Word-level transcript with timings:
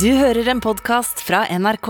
Du 0.00 0.08
hører 0.16 0.48
en 0.50 0.60
podkast 0.62 1.20
fra 1.24 1.44
NRK. 1.50 1.88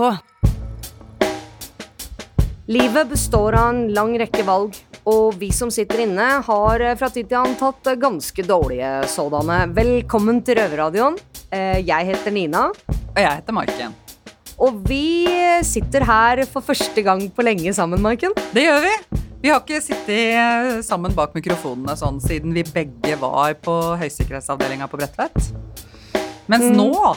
Livet 2.69 3.09
består 3.11 3.55
av 3.57 3.69
en 3.73 3.81
lang 3.93 4.13
rekke 4.19 4.43
valg, 4.45 4.75
og 5.05 5.35
vi 5.41 5.51
som 5.53 5.69
sitter 5.73 6.03
inne, 6.05 6.25
har 6.47 6.83
fra 6.99 7.09
tid 7.13 7.29
til 7.29 7.39
annen 7.39 7.57
tatt 7.59 7.91
ganske 8.01 8.45
dårlige 8.45 8.91
sådanne. 9.11 9.59
Velkommen 9.77 10.41
til 10.45 10.57
Røverradioen. 10.59 11.17
Eh, 11.51 11.81
Jeg 11.85 12.05
heter 12.11 12.31
Nina, 12.33 12.67
Og 13.15 13.21
jeg 13.21 13.29
heter 13.31 13.53
Maiken. 13.53 13.93
og 14.59 14.83
vi 14.87 15.27
sitter 15.63 16.03
her 16.03 16.45
for 16.45 16.61
første 16.61 17.01
gang 17.03 17.29
på 17.29 17.43
lenge 17.43 17.73
sammen, 17.73 18.01
Maiken. 18.01 18.33
Det 18.53 18.63
gjør 18.65 18.81
vi. 18.81 18.95
Vi 19.41 19.49
har 19.49 19.59
ikke 19.61 19.81
sittet 19.81 20.09
eh, 20.09 20.81
sammen 20.81 21.13
bak 21.13 21.33
mikrofonene 21.35 21.95
sånn 21.95 22.19
siden 22.19 22.51
vi 22.53 22.63
begge 22.63 23.15
var 23.19 23.53
på 23.53 23.95
høysikkerhetsavdelinga 23.99 24.87
på 24.89 24.97
Bredtvet. 24.97 25.53
Mens 26.47 26.63
Mm. 26.63 26.77
nå 26.77 27.15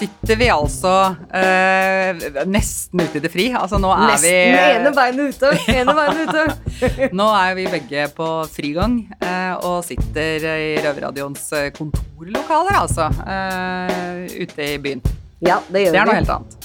sitter 0.00 0.38
vi 0.40 0.48
altså 0.52 0.92
eh, 1.36 2.44
nesten 2.48 3.02
ute 3.02 3.18
i 3.18 3.22
det 3.24 3.30
fri. 3.32 3.48
Altså 3.56 3.80
nå 3.80 3.90
er 3.92 4.06
Nesten 4.14 4.54
vi 4.54 4.62
ene 4.64 4.92
beinet 4.96 5.34
ute. 5.34 5.50
Ene 5.80 5.96
beinet 5.96 6.30
ute. 6.30 6.44
Nå 7.20 7.26
er 7.36 7.56
vi 7.58 7.66
begge 7.70 8.06
på 8.16 8.28
frigang 8.52 9.00
eh, 9.18 9.52
og 9.66 9.82
sitter 9.86 10.46
i 10.54 10.70
Røverradioens 10.80 11.50
eh, 11.58 11.68
kontorlokaler, 11.76 12.78
altså. 12.80 13.10
Eh, 13.26 14.40
ute 14.40 14.70
i 14.76 14.78
byen. 14.80 15.04
Ja, 15.44 15.60
det 15.68 15.84
gjør 15.84 15.92
vi. 15.92 15.98
Det 15.98 16.00
er 16.00 16.08
noe 16.08 16.14
vi. 16.14 16.22
helt 16.22 16.34
annet. 16.36 16.56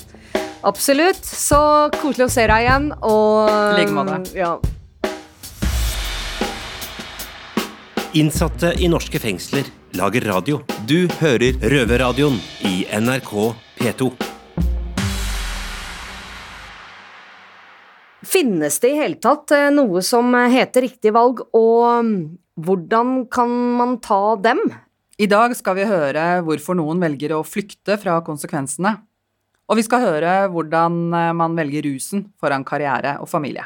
Absolutt. 0.65 1.27
Så 1.27 1.59
koselig 1.99 2.29
å 2.29 2.31
se 2.37 2.47
deg 2.49 2.65
igjen, 2.65 2.89
og 3.05 3.51
I 3.51 3.81
like 3.81 3.95
måte. 3.95 4.21
Ja. 4.37 4.55
Innsatte 8.15 8.71
i 8.79 8.87
norske 8.87 9.19
fengsler 9.19 9.67
lager 9.99 10.31
radio. 10.31 10.63
Du 10.85 11.07
hører 11.17 11.55
Røverradioen 11.65 12.35
i 12.67 12.83
NRK 12.93 13.31
P2. 13.79 14.05
Finnes 18.25 18.75
det 18.83 18.91
i 18.91 18.97
hele 18.99 19.17
tatt 19.23 19.53
eh, 19.55 19.71
noe 19.73 20.03
som 20.05 20.35
heter 20.51 20.83
riktig 20.85 21.13
valg, 21.15 21.39
og 21.57 22.03
mm, 22.05 22.19
hvordan 22.67 23.13
kan 23.33 23.55
man 23.79 23.95
ta 24.03 24.35
dem? 24.43 24.61
I 25.17 25.25
dag 25.31 25.55
skal 25.57 25.79
vi 25.79 25.87
høre 25.89 26.25
hvorfor 26.45 26.77
noen 26.77 27.01
velger 27.01 27.33
å 27.33 27.45
flykte 27.47 27.95
fra 28.01 28.19
konsekvensene. 28.27 28.91
Og 29.65 29.79
vi 29.79 29.85
skal 29.87 30.03
høre 30.03 30.35
hvordan 30.53 30.99
eh, 31.15 31.31
man 31.39 31.55
velger 31.57 31.87
rusen 31.87 32.27
foran 32.37 32.67
karriere 32.67 33.15
og 33.23 33.31
familie. 33.31 33.65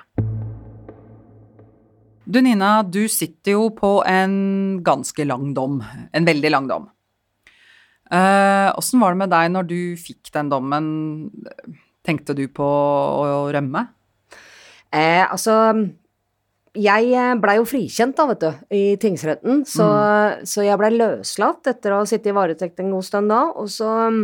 Du 2.24 2.40
Nina, 2.46 2.78
du 2.86 3.10
sitter 3.12 3.58
jo 3.58 3.68
på 3.76 3.92
en 4.08 4.80
ganske 4.86 5.28
lang 5.28 5.52
dom. 5.58 5.82
En 6.14 6.30
veldig 6.32 6.54
lang 6.54 6.72
dom. 6.72 6.88
Åssen 8.10 9.04
var 9.04 9.14
det 9.14 9.22
med 9.22 9.32
deg 9.34 9.52
når 9.54 9.70
du 9.70 9.80
fikk 10.02 10.32
den 10.34 10.50
dommen? 10.50 10.88
Tenkte 12.06 12.34
du 12.38 12.48
på 12.50 12.66
å 12.66 13.50
rømme? 13.54 13.86
Eh, 14.90 15.22
altså 15.22 15.56
Jeg 16.74 17.36
blei 17.42 17.56
jo 17.60 17.68
frikjent, 17.68 18.16
da, 18.18 18.26
vet 18.30 18.42
du, 18.46 18.64
i 18.74 18.84
tingsretten, 19.02 19.64
så, 19.68 19.88
så 20.48 20.66
jeg 20.66 20.80
blei 20.80 20.92
løslatt 20.96 21.70
etter 21.70 21.94
å 21.94 22.02
ha 22.02 22.08
sittet 22.10 22.32
i 22.32 22.38
varetekt 22.38 22.82
en 22.82 22.94
god 22.94 23.06
stund 23.06 23.34
da, 23.34 23.42
og 23.58 23.70
så 23.74 23.90
mm, 24.14 24.22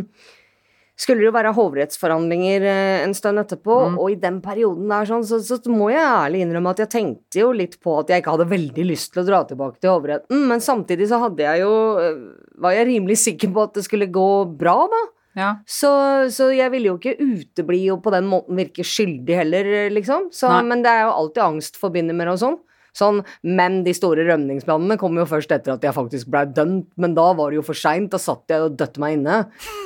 skulle 0.95 1.19
det 1.21 1.27
jo 1.27 1.35
være 1.35 1.53
hovrettsforhandlinger 1.55 2.65
eh, 2.69 3.01
en 3.03 3.15
stund 3.17 3.41
etterpå, 3.41 3.75
og 3.99 4.05
i 4.11 4.19
den 4.19 4.39
perioden 4.43 4.87
der 4.91 5.09
sånn, 5.09 5.25
så, 5.27 5.41
så 5.43 5.59
må 5.67 5.89
jeg 5.91 6.03
ærlig 6.03 6.45
innrømme 6.45 6.71
at 6.71 6.85
jeg 6.85 6.91
tenkte 6.93 7.41
jo 7.41 7.49
litt 7.55 7.75
på 7.83 7.97
at 7.99 8.11
jeg 8.11 8.23
ikke 8.23 8.35
hadde 8.37 8.47
veldig 8.53 8.85
lyst 8.87 9.11
til 9.11 9.23
å 9.23 9.27
dra 9.27 9.41
tilbake 9.49 9.81
til 9.81 9.91
hovedretten, 9.91 10.45
men 10.51 10.63
samtidig 10.63 11.09
så 11.11 11.19
hadde 11.25 11.43
jeg 11.43 11.65
jo 11.65 11.73
eh, 11.99 12.23
Var 12.63 12.77
jeg 12.77 12.87
rimelig 12.87 13.19
sikker 13.19 13.51
på 13.51 13.67
at 13.67 13.75
det 13.75 13.83
skulle 13.83 14.07
gå 14.07 14.29
bra, 14.55 14.77
da. 14.91 15.01
Ja. 15.35 15.49
Så, 15.67 15.89
så 16.31 16.47
jeg 16.55 16.71
ville 16.71 16.93
jo 16.93 16.95
ikke 16.95 17.17
utebli 17.19 17.81
og 17.91 17.99
på 18.05 18.13
den 18.15 18.29
måten 18.31 18.55
virke 18.55 18.85
skyldig 18.87 19.35
heller, 19.35 19.67
liksom. 19.91 20.29
Så, 20.31 20.47
men 20.63 20.85
det 20.85 20.93
er 20.93 21.09
jo 21.09 21.17
alltid 21.17 21.43
angst 21.43 21.79
forbundet 21.81 22.15
med 22.15 22.29
det 22.29 22.37
og 22.37 22.41
sånn. 22.45 22.57
Sånn, 22.95 23.21
men 23.43 23.81
de 23.83 23.91
store 23.95 24.23
rømningsplanene 24.29 24.95
kom 25.01 25.17
jo 25.19 25.25
først 25.27 25.51
etter 25.51 25.73
at 25.75 25.83
jeg 25.83 25.95
faktisk 25.95 26.29
ble 26.31 26.45
dømt, 26.55 26.87
men 27.01 27.15
da 27.17 27.25
var 27.35 27.51
det 27.51 27.59
jo 27.59 27.65
for 27.67 27.75
seint, 27.75 28.07
da 28.13 28.19
satt 28.21 28.47
jeg 28.53 28.63
og 28.69 28.77
døtte 28.79 29.01
meg 29.03 29.17
inne, 29.17 29.41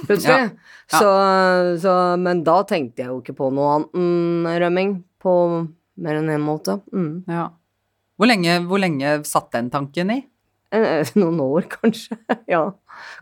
plutselig. 0.05 0.49
Ja. 0.51 0.75
Ja. 0.93 0.99
Så, 1.01 1.09
så, 1.81 1.95
men 2.21 2.43
da 2.45 2.59
tenkte 2.69 3.01
jeg 3.03 3.09
jo 3.11 3.19
ikke 3.23 3.37
på 3.39 3.49
noe 3.53 3.71
annet 3.79 3.97
enn 3.97 4.61
rømming 4.65 4.93
på 5.21 5.33
mer 5.99 6.21
enn 6.21 6.29
én 6.37 6.45
måte. 6.45 6.77
Mm. 6.93 7.23
ja. 7.29 7.49
Hvor, 8.19 8.27
lenge, 8.27 8.57
hvor 8.67 8.81
lenge 8.83 9.17
satt 9.23 9.49
den 9.55 9.69
tanken 9.71 10.09
i? 10.11 10.21
Eh, 10.75 11.07
Noen 11.17 11.39
år, 11.41 11.69
kanskje. 11.79 12.17
ja. 12.51 12.65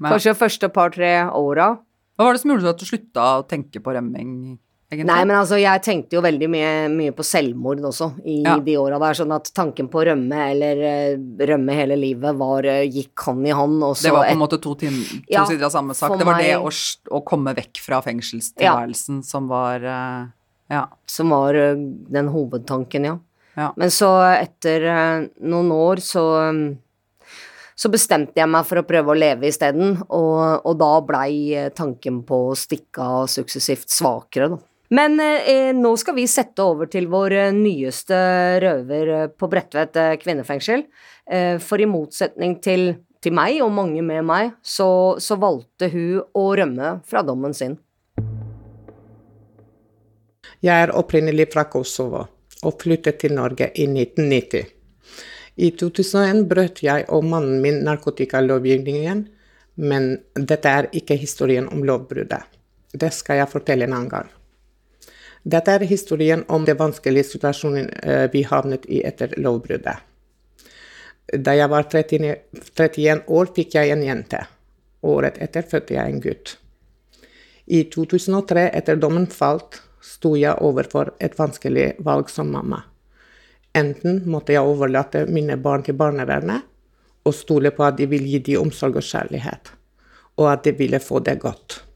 Kanskje 0.01 0.33
første 0.35 0.69
par-tre 0.73 1.11
åra. 1.37 1.75
Hva 2.17 2.25
var 2.25 2.33
det 2.35 2.41
som 2.41 2.51
gjorde 2.51 2.71
at 2.73 2.81
du 2.81 2.87
slutta 2.89 3.27
å 3.37 3.43
tenke 3.47 3.79
på 3.83 3.93
rømming? 3.93 4.31
Egentlig? 4.91 5.07
Nei, 5.09 5.19
men 5.27 5.35
altså, 5.37 5.57
jeg 5.59 5.81
tenkte 5.85 6.15
jo 6.17 6.21
veldig 6.23 6.47
mye, 6.51 6.71
mye 6.93 7.13
på 7.15 7.25
selvmord 7.27 7.81
også 7.89 8.07
i 8.25 8.37
Ja. 8.45 8.55
de 8.63 8.75
åra 8.79 8.99
der, 8.99 9.17
sånn 9.19 9.33
at 9.35 9.51
tanken 9.53 9.89
på 9.91 9.99
å 10.01 10.05
rømme 10.09 10.39
eller 10.51 10.81
eh, 10.89 11.17
rømme 11.51 11.75
hele 11.75 11.97
livet 11.99 12.35
var, 12.39 12.63
eh, 12.65 12.85
gikk 12.87 13.25
hånd 13.27 13.47
i 13.47 13.51
hånd, 13.51 13.83
og 13.83 13.95
så 13.97 14.03
Det 14.09 14.13
var 14.15 14.25
på 14.25 14.31
en 14.31 14.41
måte 14.45 14.61
to, 14.61 14.75
tim 14.75 14.97
to 15.03 15.21
Ja, 15.33 15.45
sider 15.45 15.65
av 15.65 15.71
samme 15.75 15.93
sak. 15.97 16.17
Det 16.17 16.25
var 16.25 16.39
det 16.41 16.55
å, 16.57 16.71
å 17.11 17.23
komme 17.25 17.53
vekk 17.57 17.79
fra 17.83 18.01
fengselstilværelsen 18.01 19.23
som 19.23 19.47
var 19.47 19.83
eh, 19.83 20.25
Ja. 20.69 20.87
som 21.07 21.29
var 21.29 21.55
eh, 21.55 21.75
den 21.75 22.27
hovedtanken, 22.29 23.03
ja. 23.05 23.17
Ja. 23.57 23.71
Men 23.75 23.89
så 23.89 24.11
etter 24.37 24.83
eh, 24.85 25.27
noen 25.41 25.71
år 25.73 25.97
så 26.05 26.51
mm, 26.53 26.77
så 27.77 27.91
bestemte 27.93 28.33
jeg 28.41 28.49
meg 28.49 28.65
for 28.65 28.79
å 28.81 28.85
prøve 28.89 29.13
å 29.13 29.17
leve 29.17 29.45
isteden, 29.51 29.99
og, 30.09 30.63
og 30.65 30.77
da 30.79 30.87
blei 31.05 31.53
eh, 31.53 31.67
tanken 31.77 32.23
på 32.25 32.39
å 32.49 32.55
stikke 32.57 32.97
av 33.05 33.27
suksessivt 33.29 33.89
svakere, 33.93 34.47
da. 34.55 34.57
Men 34.89 35.19
eh, 35.19 35.73
nå 35.75 35.91
skal 35.99 36.15
vi 36.15 36.27
sette 36.31 36.63
over 36.63 36.87
til 36.91 37.09
vår 37.11 37.33
eh, 37.35 37.55
nyeste 37.55 38.17
røver 38.63 39.09
eh, 39.15 39.25
på 39.35 39.49
Bredtvet 39.51 39.99
eh, 39.99 40.13
kvinnefengsel. 40.21 40.85
Eh, 41.27 41.57
for 41.59 41.83
i 41.83 41.89
motsetning 41.89 42.55
til, 42.63 42.93
til 43.19 43.35
meg, 43.35 43.59
og 43.65 43.73
mange 43.75 44.03
med 44.05 44.23
meg, 44.27 44.53
så, 44.63 45.19
så 45.19 45.35
valgte 45.41 45.91
hun 45.91 46.23
å 46.31 46.45
rømme 46.55 46.93
fra 47.07 47.23
dommen 47.27 47.55
sin. 47.57 47.75
Jeg 50.63 50.87
er 50.87 50.95
opprinnelig 50.95 51.49
fra 51.51 51.67
Kosovo 51.69 52.23
og 52.65 52.81
flyttet 52.81 53.19
til 53.21 53.35
Norge 53.37 53.67
i 53.75 53.85
1990. 53.91 54.71
I 55.57 55.71
2001 55.73 56.45
brøt 56.49 56.81
jeg 56.85 57.05
og 57.13 57.27
mannen 57.27 57.59
min 57.61 57.83
narkotikalovgivningen, 57.85 59.25
men 59.83 60.09
dette 60.33 60.73
er 60.79 60.89
ikke 60.95 61.19
historien 61.19 61.67
om 61.73 61.83
lovbruddet. 61.85 62.47
Det 62.93 63.11
skal 63.13 63.43
jeg 63.43 63.51
fortelle 63.51 63.85
en 63.85 63.93
annen 63.97 64.11
gang. 64.15 64.36
Dette 65.47 65.71
er 65.77 65.85
historien 65.87 66.43
om 66.51 66.65
den 66.67 66.75
vanskelige 66.75 67.29
situasjonen 67.29 67.87
eh, 68.03 68.25
vi 68.33 68.41
havnet 68.43 68.83
i 68.91 68.99
etter 69.07 69.31
lovbruddet. 69.39 70.03
Da 71.27 71.53
jeg 71.55 71.71
var 71.71 71.87
30, 71.87 72.33
31 72.75 73.21
år, 73.27 73.51
fikk 73.55 73.77
jeg 73.77 73.93
en 73.93 74.03
jente. 74.03 74.41
Året 75.07 75.39
etter 75.43 75.63
fødte 75.67 75.95
jeg 75.95 76.11
en 76.11 76.19
gutt. 76.23 76.57
I 77.67 77.85
2003, 77.93 78.65
etter 78.79 78.99
dommen 78.99 79.27
falt, 79.31 79.81
sto 80.03 80.33
jeg 80.39 80.59
overfor 80.63 81.13
et 81.23 81.39
vanskelig 81.39 81.93
valg 82.03 82.31
som 82.31 82.51
mamma. 82.51 82.81
Enten 83.75 84.23
måtte 84.27 84.55
jeg 84.55 84.67
overlate 84.67 85.25
mine 85.31 85.55
barn 85.59 85.83
til 85.87 85.95
barnevernet 85.99 86.67
og 87.27 87.35
stole 87.35 87.71
på 87.75 87.87
at 87.87 87.99
de 87.99 88.07
ville 88.07 88.35
gi 88.35 88.43
dem 88.51 88.67
omsorg 88.67 88.99
og 88.99 89.03
kjærlighet, 89.03 89.75
og 90.39 90.51
at 90.51 90.63
de 90.67 90.75
ville 90.79 91.03
få 91.03 91.19
det 91.23 91.39
godt. 91.43 91.86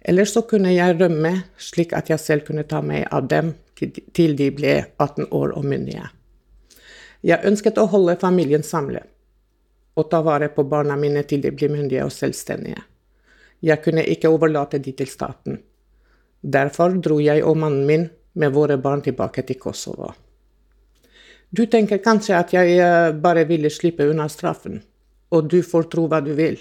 Eller 0.00 0.24
så 0.24 0.42
kunne 0.42 0.72
jeg 0.74 0.98
rømme 1.00 1.32
slik 1.58 1.92
at 1.92 2.10
jeg 2.10 2.20
selv 2.22 2.46
kunne 2.46 2.64
ta 2.68 2.80
meg 2.82 3.08
av 3.10 3.28
dem 3.28 3.54
til 4.14 4.36
de- 4.36 4.50
ble 4.50 4.86
18 4.98 5.26
år 5.30 5.56
og 5.56 5.64
myndige. 5.64 6.08
Jeg 7.22 7.44
ønsket 7.44 7.78
å 7.78 7.88
holde 7.90 8.16
familien 8.16 8.62
samlet 8.62 9.08
og 9.96 10.10
ta 10.10 10.20
vare 10.22 10.48
på 10.48 10.62
barna 10.68 10.96
mine 10.96 11.22
til 11.22 11.40
de 11.42 11.50
ble 11.50 11.68
myndige 11.68 12.04
og 12.04 12.12
selvstendige. 12.12 12.82
Jeg 13.62 13.82
kunne 13.82 14.04
ikke 14.06 14.30
overlate 14.30 14.78
de 14.78 14.92
til 14.92 15.06
staten. 15.06 15.58
Derfor 16.42 17.00
dro 17.02 17.18
jeg 17.18 17.42
og 17.42 17.56
mannen 17.56 17.86
min 17.86 18.10
med 18.34 18.52
våre 18.52 18.76
barn 18.78 19.02
tilbake 19.02 19.42
til 19.42 19.58
Kosovo. 19.58 20.12
Du 21.50 21.64
tenker 21.66 21.98
kanskje 21.98 22.36
at 22.36 22.52
jeg 22.52 22.76
eh, 22.78 23.12
bare 23.12 23.46
ville 23.48 23.70
slippe 23.70 24.06
unna 24.06 24.28
straffen, 24.28 24.82
og 25.32 25.48
du 25.48 25.62
får 25.62 25.88
tro 25.90 26.06
hva 26.06 26.20
du 26.24 26.34
vil, 26.36 26.60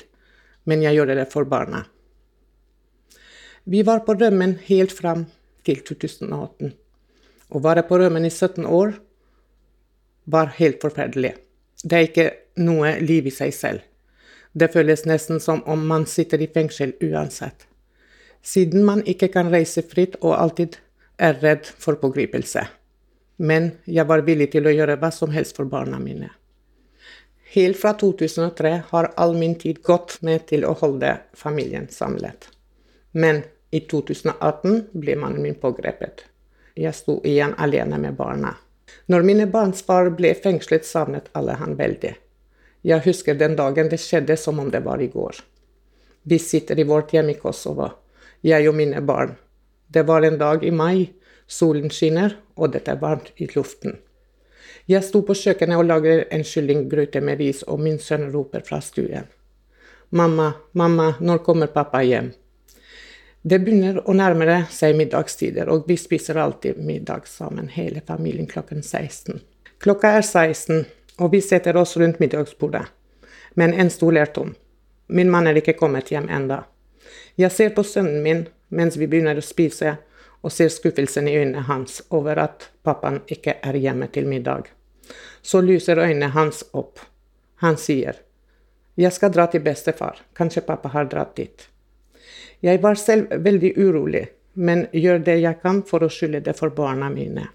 men 0.65 0.81
jeg 0.81 0.95
gjør 0.95 1.13
det 1.13 1.27
for 1.31 1.45
barna. 1.45 1.83
Vi 3.69 3.83
var 3.83 3.99
på 3.99 4.13
rømmen 4.13 4.53
helt 4.63 4.91
fram 4.95 5.25
til 5.67 5.81
2018. 5.83 6.69
Å 7.51 7.59
være 7.59 7.81
på 7.89 7.97
rømmen 7.99 8.23
i 8.23 8.29
17 8.31 8.63
år 8.63 8.93
var 10.23 10.53
helt 10.55 10.77
forferdelig. 10.79 11.33
Det 11.83 11.97
er 11.97 12.05
ikke 12.07 12.27
noe 12.63 12.93
liv 13.03 13.27
i 13.27 13.33
seg 13.35 13.51
selv. 13.51 13.81
Det 14.55 14.69
føles 14.71 15.03
nesten 15.03 15.43
som 15.43 15.59
om 15.67 15.83
man 15.89 16.07
sitter 16.07 16.39
i 16.39 16.47
fengsel 16.47 16.93
uansett. 17.09 17.65
Siden 18.39 18.87
man 18.87 19.03
ikke 19.03 19.27
kan 19.35 19.51
reise 19.51 19.83
fritt 19.83 20.15
og 20.21 20.37
alltid 20.37 20.79
er 21.19 21.35
redd 21.43 21.67
for 21.67 21.99
pågripelse. 21.99 22.63
Men 23.43 23.73
jeg 23.83 24.07
var 24.07 24.23
villig 24.31 24.53
til 24.55 24.71
å 24.71 24.75
gjøre 24.77 24.95
hva 25.03 25.11
som 25.11 25.35
helst 25.35 25.59
for 25.59 25.67
barna 25.67 25.99
mine. 25.99 26.31
Helt 27.51 27.81
fra 27.83 27.91
2003 27.99 28.73
har 28.93 29.11
all 29.19 29.35
min 29.35 29.59
tid 29.59 29.83
gått 29.83 30.21
med 30.23 30.47
til 30.47 30.63
å 30.63 30.71
holde 30.79 31.17
familien 31.35 31.91
samlet. 31.91 32.47
Men 33.11 33.43
i 33.71 33.79
2018 33.79 34.81
ble 34.91 35.15
mannen 35.15 35.41
min 35.41 35.55
pågrepet. 35.55 36.23
Jeg 36.77 36.95
sto 36.95 37.19
igjen 37.25 37.55
alene 37.57 37.97
med 37.97 38.15
barna. 38.15 38.53
Når 39.07 39.25
mine 39.27 39.47
barns 39.51 39.81
far 39.83 40.09
ble 40.15 40.33
fengslet, 40.35 40.85
savnet 40.85 41.29
alle 41.33 41.57
han 41.59 41.75
veldig. 41.75 42.13
Jeg 42.87 43.03
husker 43.03 43.35
den 43.35 43.57
dagen 43.57 43.89
det 43.91 43.99
skjedde 43.99 44.37
som 44.37 44.59
om 44.59 44.71
det 44.71 44.83
var 44.85 45.01
i 45.01 45.09
går. 45.11 45.41
Vi 46.23 46.39
sitter 46.39 46.79
i 46.79 46.87
vårt 46.87 47.13
hjem 47.13 47.29
i 47.33 47.37
Kosovo, 47.39 47.89
jeg 48.41 48.67
og 48.69 48.75
mine 48.75 49.01
barn. 49.01 49.35
Det 49.87 50.03
var 50.07 50.23
en 50.23 50.37
dag 50.37 50.63
i 50.63 50.71
mai, 50.71 51.13
solen 51.47 51.91
skinner, 51.91 52.35
og 52.55 52.73
det 52.73 52.87
er 52.87 52.99
varmt 53.01 53.31
i 53.35 53.47
luften. 53.55 53.97
Jeg 54.87 55.03
sto 55.03 55.21
på 55.27 55.35
kjøkkenet 55.35 55.79
og 55.79 55.87
lager 55.87 56.25
en 56.31 56.43
kyllinggryte 56.47 57.21
med 57.23 57.39
ris, 57.41 57.63
og 57.63 57.79
min 57.83 57.99
sønn 57.99 58.29
roper 58.31 58.63
fra 58.67 58.79
stuen. 58.83 59.27
Mamma, 60.09 60.53
mamma, 60.71 61.13
når 61.19 61.43
kommer 61.43 61.71
pappa 61.71 62.03
hjem? 62.03 62.31
Det 63.49 63.61
begynner 63.63 64.01
å 64.03 64.13
nærme 64.17 64.55
seg 64.75 64.97
middagstider, 64.99 65.69
og 65.71 65.85
vi 65.87 65.95
spiser 65.95 66.35
alltid 66.41 66.81
middag 66.83 67.29
sammen, 67.31 67.69
hele 67.71 68.01
familien, 68.03 68.47
klokken 68.49 68.81
16. 68.83 69.37
Klokka 69.79 70.09
er 70.17 70.25
16, 70.25 70.81
og 71.23 71.31
vi 71.31 71.39
setter 71.45 71.77
oss 71.79 71.95
rundt 71.95 72.19
middagsbordet. 72.19 72.81
Men 73.55 73.71
en 73.71 73.91
stol 73.93 74.19
er 74.19 74.33
tom. 74.35 74.49
Min 75.07 75.31
mann 75.31 75.47
er 75.47 75.61
ikke 75.61 75.77
kommet 75.79 76.11
hjem 76.11 76.27
enda. 76.27 76.65
Jeg 77.39 77.53
ser 77.55 77.71
på 77.77 77.85
sønnen 77.87 78.19
min 78.25 78.41
mens 78.67 78.99
vi 78.99 79.07
begynner 79.07 79.39
å 79.39 79.45
spise, 79.45 79.95
og 80.43 80.51
ser 80.51 80.73
skuffelsen 80.73 81.31
i 81.31 81.37
øynene 81.37 81.63
hans 81.69 82.01
over 82.11 82.43
at 82.43 82.67
pappaen 82.83 83.21
ikke 83.31 83.55
er 83.63 83.79
hjemme 83.79 84.09
til 84.11 84.27
middag. 84.27 84.67
Så 85.39 85.63
lyser 85.63 86.03
øynene 86.03 86.33
hans 86.35 86.65
opp. 86.73 86.99
Han 87.63 87.79
sier, 87.79 88.19
Jeg 88.97 89.13
skal 89.13 89.31
dra 89.31 89.47
til 89.47 89.63
bestefar, 89.63 90.19
kanskje 90.35 90.67
pappa 90.67 90.91
har 90.91 91.07
dratt 91.07 91.35
dit. 91.37 91.69
Jeg 92.61 92.81
var 92.81 92.97
selv 92.97 93.29
veldig 93.45 93.73
urolig, 93.77 94.23
men 94.53 94.87
gjør 94.93 95.19
det 95.25 95.37
jeg 95.43 95.59
kan 95.61 95.83
for 95.85 96.03
å 96.03 96.09
skylde 96.09 96.41
det 96.47 96.55
for 96.57 96.73
barna 96.73 97.09
mine, 97.13 97.45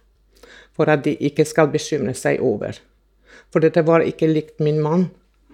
for 0.70 0.90
at 0.92 1.02
de 1.04 1.16
ikke 1.18 1.46
skal 1.48 1.72
bekymre 1.72 2.14
seg 2.14 2.42
over. 2.42 2.78
For 3.50 3.64
dette 3.64 3.82
var 3.82 4.06
ikke 4.06 4.30
likt 4.30 4.62
min 4.62 4.78
mann. 4.82 5.08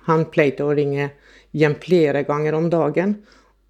Han 0.05 0.27
pleide 0.33 0.67
å 0.67 0.75
ringe 0.77 1.11
hjem 1.57 1.79
flere 1.81 2.23
ganger 2.29 2.59
om 2.59 2.69
dagen, 2.71 3.17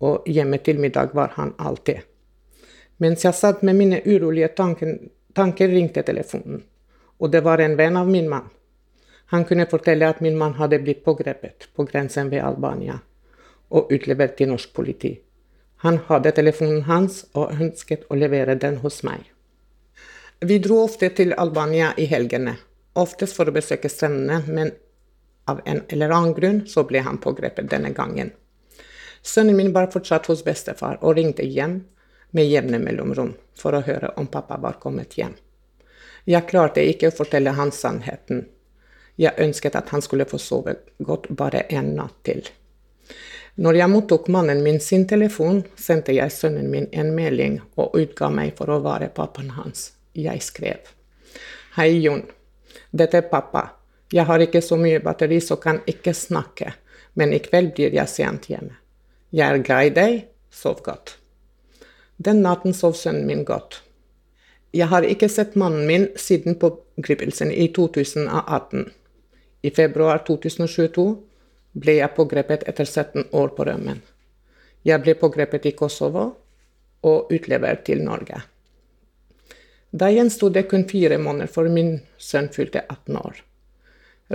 og 0.03 0.27
hjemme 0.27 0.59
til 0.63 0.83
middag 0.83 1.15
var 1.15 1.35
han 1.39 1.55
alltid. 1.59 2.03
Mens 2.99 3.23
jeg 3.25 3.35
satt 3.39 3.63
med 3.63 3.79
mine 3.79 4.01
urolige 4.07 4.51
tanker, 4.59 4.97
tanker 5.35 5.71
ringte 5.71 6.03
telefonen, 6.03 6.65
og 7.19 7.31
det 7.31 7.45
var 7.47 7.63
en 7.63 7.79
venn 7.79 7.97
av 7.97 8.11
min 8.11 8.29
mann. 8.31 8.51
Han 9.31 9.45
kunne 9.45 9.69
fortelle 9.71 10.09
at 10.09 10.21
min 10.25 10.39
mann 10.39 10.57
hadde 10.59 10.81
blitt 10.83 11.05
pågrepet 11.05 11.69
på 11.77 11.87
grensen 11.87 12.31
ved 12.33 12.43
Albania 12.43 12.99
og 13.69 13.91
utlevert 13.93 14.39
til 14.39 14.49
norsk 14.49 14.73
politi. 14.73 15.13
Han 15.85 16.01
hadde 16.09 16.33
telefonen 16.35 16.83
hans 16.89 17.23
og 17.39 17.53
ønsket 17.55 18.09
å 18.11 18.19
levere 18.19 18.57
den 18.59 18.81
hos 18.83 19.03
meg. 19.07 19.23
Vi 20.41 20.59
dro 20.63 20.81
ofte 20.85 21.11
til 21.15 21.35
Albania 21.35 21.93
i 21.99 22.07
helgene, 22.11 22.57
oftest 22.99 23.37
for 23.39 23.51
å 23.51 23.55
besøke 23.55 23.91
strendene, 23.91 24.43
men 24.47 24.73
av 25.51 25.61
en 25.65 25.85
eller 25.89 26.15
annen 26.15 26.35
grunn 26.35 26.61
så 26.67 26.85
ble 26.87 27.03
han 27.07 27.21
pågrepet 27.23 27.71
denne 27.71 27.91
gangen. 27.95 28.33
Sønnen 29.23 29.57
min 29.57 29.73
var 29.73 29.91
fortsatt 29.93 30.27
hos 30.31 30.45
bestefar 30.47 30.99
og 31.03 31.17
ringte 31.19 31.47
hjem 31.47 31.81
med 32.35 32.51
jevne 32.51 32.79
mellomrom 32.83 33.33
for 33.59 33.75
å 33.75 33.83
høre 33.87 34.13
om 34.21 34.29
pappa 34.31 34.59
var 34.63 34.79
kommet 34.83 35.17
hjem. 35.19 35.35
Jeg 36.29 36.47
klarte 36.51 36.85
ikke 36.85 37.09
å 37.09 37.17
fortelle 37.17 37.55
han 37.57 37.73
sannheten. 37.73 38.45
Jeg 39.19 39.39
ønsket 39.43 39.79
at 39.79 39.95
han 39.95 40.03
skulle 40.05 40.29
få 40.29 40.39
sove 40.43 40.77
godt 40.99 41.31
bare 41.31 41.65
en 41.71 41.95
natt 41.97 42.19
til. 42.27 42.45
Når 43.59 43.75
jeg 43.75 43.91
mottok 43.91 44.29
mannen 44.31 44.61
min 44.63 44.77
sin 44.79 45.03
telefon, 45.11 45.65
sendte 45.75 46.15
jeg 46.15 46.31
sønnen 46.31 46.69
min 46.71 46.85
en 46.95 47.09
melding 47.11 47.57
og 47.75 47.97
utga 47.99 48.29
meg 48.31 48.53
for 48.55 48.71
å 48.71 48.77
være 48.85 49.09
pappaen 49.17 49.51
hans. 49.57 49.97
Jeg 50.15 50.45
skrev. 50.47 50.93
Hei, 51.75 51.97
Jon. 52.05 52.23
Dette 52.95 53.19
er 53.19 53.27
pappa. 53.33 53.65
Jeg 54.15 54.31
har 54.31 54.45
ikke 54.45 54.63
så 54.63 54.79
mye 54.79 55.03
batteri, 55.03 55.41
så 55.43 55.59
kan 55.59 55.83
ikke 55.91 56.15
snakke, 56.15 56.71
men 57.19 57.35
i 57.35 57.43
kveld 57.43 57.75
blir 57.75 57.99
jeg 57.99 58.15
sent 58.15 58.47
hjemme. 58.47 58.79
Jeg 59.35 59.51
er 59.51 59.67
glad 59.67 59.91
i 59.91 59.95
deg. 59.99 60.17
Sov 60.55 60.79
godt. 60.87 61.17
Den 62.17 62.45
natten 62.47 62.73
sov 62.75 62.95
sønnen 62.95 63.27
min 63.27 63.43
godt. 63.45 63.83
Jeg 64.71 64.87
har 64.87 65.03
ikke 65.03 65.27
sett 65.29 65.59
mannen 65.59 65.83
min 65.91 66.07
siden 66.15 66.55
pågripelsen 66.63 67.51
i 67.51 67.73
2018. 67.75 68.87
I 69.67 69.75
februar 69.75 70.23
2022 70.31 71.11
ble 71.79 71.99
jeg 72.01 72.15
pågrepet 72.17 72.67
etter 72.71 72.87
17 72.87 73.31
år 73.33 73.55
på 73.57 73.67
rømmen. 73.69 74.01
Jeg 74.87 75.03
ble 75.05 75.15
pågrepet 75.19 75.67
i 75.71 75.75
Kosovo 75.79 76.25
og 77.07 77.35
utlevert 77.35 77.85
til 77.87 78.03
Norge. 78.05 78.41
Da 79.91 80.11
gjensto 80.13 80.51
det 80.53 80.67
kun 80.69 80.85
fire 80.89 81.19
måneder 81.19 81.51
før 81.53 81.71
min 81.73 81.95
sønn 82.21 82.51
fylte 82.53 82.83
18 82.85 83.17
år. 83.21 83.39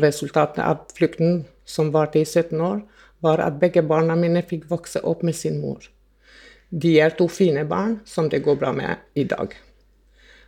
Resultatet 0.03 0.63
av 0.65 0.87
flukten, 0.97 1.43
som 1.65 1.91
varte 1.93 2.19
i 2.19 2.25
17 2.25 2.61
år, 2.61 2.79
var 3.21 3.43
at 3.43 3.59
begge 3.61 3.83
barna 3.85 4.15
mine 4.19 4.41
fikk 4.47 4.65
vokse 4.71 5.03
opp 5.05 5.21
med 5.23 5.37
sin 5.37 5.59
mor. 5.61 5.85
De 6.69 6.95
er 6.99 7.13
to 7.13 7.27
fine 7.29 7.63
barn 7.69 7.99
som 8.09 8.29
det 8.29 8.41
går 8.43 8.57
bra 8.59 8.71
med 8.73 9.03
i 9.13 9.27
dag. 9.29 9.53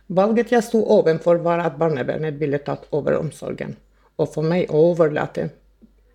Valget 0.08 0.50
jeg 0.52 0.66
sto 0.66 0.82
ovenfor, 0.82 1.38
var 1.42 1.62
at 1.62 1.78
barnevernet 1.78 2.40
ville 2.40 2.58
tatt 2.58 2.88
over 2.94 3.18
omsorgen, 3.18 3.76
og 4.18 4.32
for 4.34 4.46
meg 4.46 4.70
å 4.70 4.82
overlate 4.90 5.48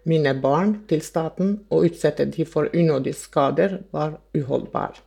mine 0.03 0.33
barn 0.41 0.75
til 0.89 1.01
staten 1.05 1.59
og 1.69 1.87
utsette 1.89 2.25
de 2.33 2.45
for 2.45 2.69
unødige 2.73 3.17
skader, 3.17 3.79
var 3.91 4.19
uholdbar. 4.37 5.01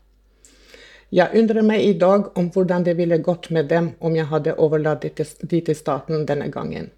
Jeg 1.15 1.31
undrer 1.39 1.63
meg 1.63 1.83
i 1.85 1.95
dag 1.99 2.31
om 2.39 2.49
hvordan 2.51 2.85
det 2.87 2.97
ville 2.99 3.21
gått 3.23 3.51
med 3.55 3.69
dem 3.71 3.93
om 4.01 4.17
jeg 4.17 4.27
hadde 4.31 4.57
overlatt 4.59 5.05
de 5.05 5.61
til 5.61 5.77
staten 5.77 6.25
denne 6.27 6.49
gangen. 6.51 6.91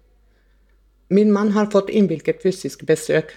Min 1.09 1.31
mann 1.31 1.51
har 1.55 1.69
fått 1.71 1.89
innvilget 1.89 2.41
fysisk 2.41 2.85
besøk 2.87 3.35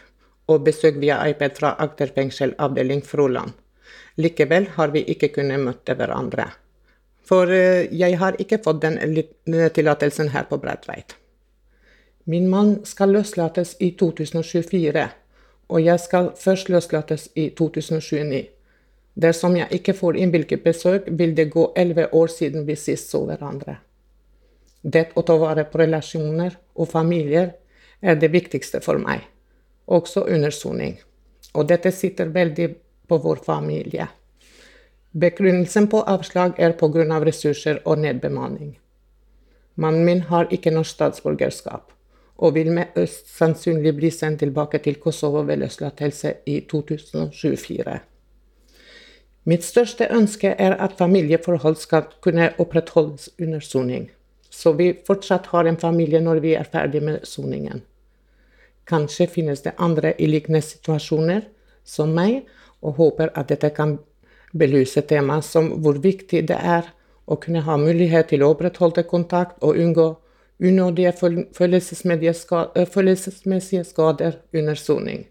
og 0.48 0.64
besøk 0.66 0.96
via 1.02 1.20
iPad 1.28 1.58
fra 1.58 1.74
Agder 1.78 2.10
fengsel 2.16 2.54
avdeling 2.58 3.02
Froland. 3.06 3.52
Likevel 4.16 4.66
har 4.76 4.90
vi 4.94 5.04
ikke 5.04 5.30
kunnet 5.36 5.60
møte 5.62 5.94
hverandre. 5.94 6.48
For 7.28 7.46
jeg 7.46 8.18
har 8.18 8.38
ikke 8.42 8.58
fått 8.64 8.82
den 8.82 8.98
tillatelsen 9.76 10.32
her 10.34 10.48
på 10.50 10.58
Bredtveit. 10.58 11.14
Min 12.30 12.48
mann 12.48 12.84
skal 12.84 13.10
løslates 13.16 13.72
i 13.82 13.88
2024, 13.98 15.08
og 15.68 15.80
jeg 15.82 16.00
skal 16.00 16.28
først 16.38 16.68
løslates 16.70 17.28
i 17.34 17.48
2029. 17.58 18.44
Dersom 19.14 19.56
jeg 19.56 19.80
ikke 19.80 19.94
får 19.98 20.16
innvilget 20.16 21.08
vil 21.18 21.34
det 21.36 21.50
gå 21.50 21.72
elleve 21.76 22.06
år 22.14 22.26
siden 22.26 22.66
vi 22.66 22.76
sist 22.76 23.10
så 23.10 23.24
hverandre. 23.24 23.76
Det 24.82 25.10
å 25.14 25.22
ta 25.22 25.36
vare 25.36 25.64
på 25.64 25.78
relasjoner 25.78 26.54
og 26.74 26.88
familier 26.88 27.52
er 28.00 28.14
det 28.14 28.32
viktigste 28.32 28.80
for 28.80 28.98
meg, 28.98 29.26
også 29.86 30.24
under 30.28 30.50
soning. 30.50 30.98
Og 31.54 31.66
dette 31.66 31.90
sitter 31.90 32.30
veldig 32.30 32.74
på 33.08 33.18
vår 33.18 33.42
familie. 33.44 34.06
Begrunnelsen 35.12 35.88
på 35.88 36.04
avslag 36.06 36.54
er 36.58 36.72
pga. 36.78 37.18
ressurser 37.24 37.82
og 37.84 37.98
nedbemanning. 37.98 38.78
Mannen 39.74 40.04
min 40.04 40.20
har 40.20 40.46
ikke 40.50 40.70
norsk 40.70 40.90
statsborgerskap, 40.90 41.92
og 42.40 42.54
vil 42.56 42.70
med 42.72 42.96
øst 42.96 43.28
sannsynlig 43.36 43.92
bli 43.96 44.10
sendt 44.10 44.40
tilbake 44.40 44.78
til 44.78 44.96
Kosovo 44.96 45.42
ved 45.44 45.60
løslatelse 45.60 46.34
i 46.46 46.60
2024. 46.70 47.98
Mitt 49.44 49.64
største 49.64 50.08
ønske 50.10 50.48
er 50.48 50.76
at 50.76 50.96
familieforhold 50.98 51.76
skal 51.76 52.08
kunne 52.20 52.50
opprettholdes 52.58 53.30
under 53.40 53.60
soning, 53.60 54.10
så 54.50 54.72
vi 54.72 54.94
fortsatt 55.06 55.46
har 55.52 55.68
en 55.68 55.76
familie 55.76 56.20
når 56.20 56.40
vi 56.40 56.54
er 56.54 56.68
ferdig 56.72 57.02
med 57.02 57.18
soningen. 57.24 57.82
Kanskje 58.86 59.26
finnes 59.26 59.60
det 59.60 59.76
andre 59.78 60.14
i 60.18 60.26
lignende 60.26 60.62
situasjoner 60.64 61.44
som 61.84 62.14
meg, 62.16 62.46
og 62.82 62.96
håper 62.96 63.28
at 63.36 63.52
dette 63.52 63.68
kan 63.76 63.98
belyse 64.56 65.02
temaet 65.04 65.44
som 65.44 65.68
hvor 65.84 66.00
viktig 66.00 66.46
det 66.48 66.56
er 66.56 66.88
å 67.26 67.36
kunne 67.36 67.62
ha 67.66 67.76
mulighet 67.76 68.32
til 68.32 68.42
å 68.42 68.54
opprettholde 68.54 69.04
kontakt 69.04 69.60
og 69.60 69.76
unngå 69.76 70.08
unødige 70.60 71.12
følelsesmessige 72.94 73.84
skader 73.84 74.32
under 74.54 74.74
soning. 74.74 75.26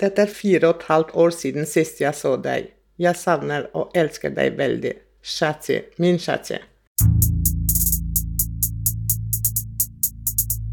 Dette 0.00 0.22
er 0.22 0.26
fire 0.26 0.68
og 0.68 0.76
et 0.76 0.82
halvt 0.88 1.10
år 1.14 1.30
siden 1.30 1.66
sist 1.66 2.00
jeg 2.00 2.14
så 2.14 2.36
deg. 2.36 2.70
Jeg 2.98 3.16
savner 3.16 3.68
og 3.74 3.90
elsker 3.94 4.30
deg 4.34 4.58
veldig. 4.58 4.94
Shatsi, 5.22 5.80
min 5.98 6.18
Shatsi. 6.18 6.58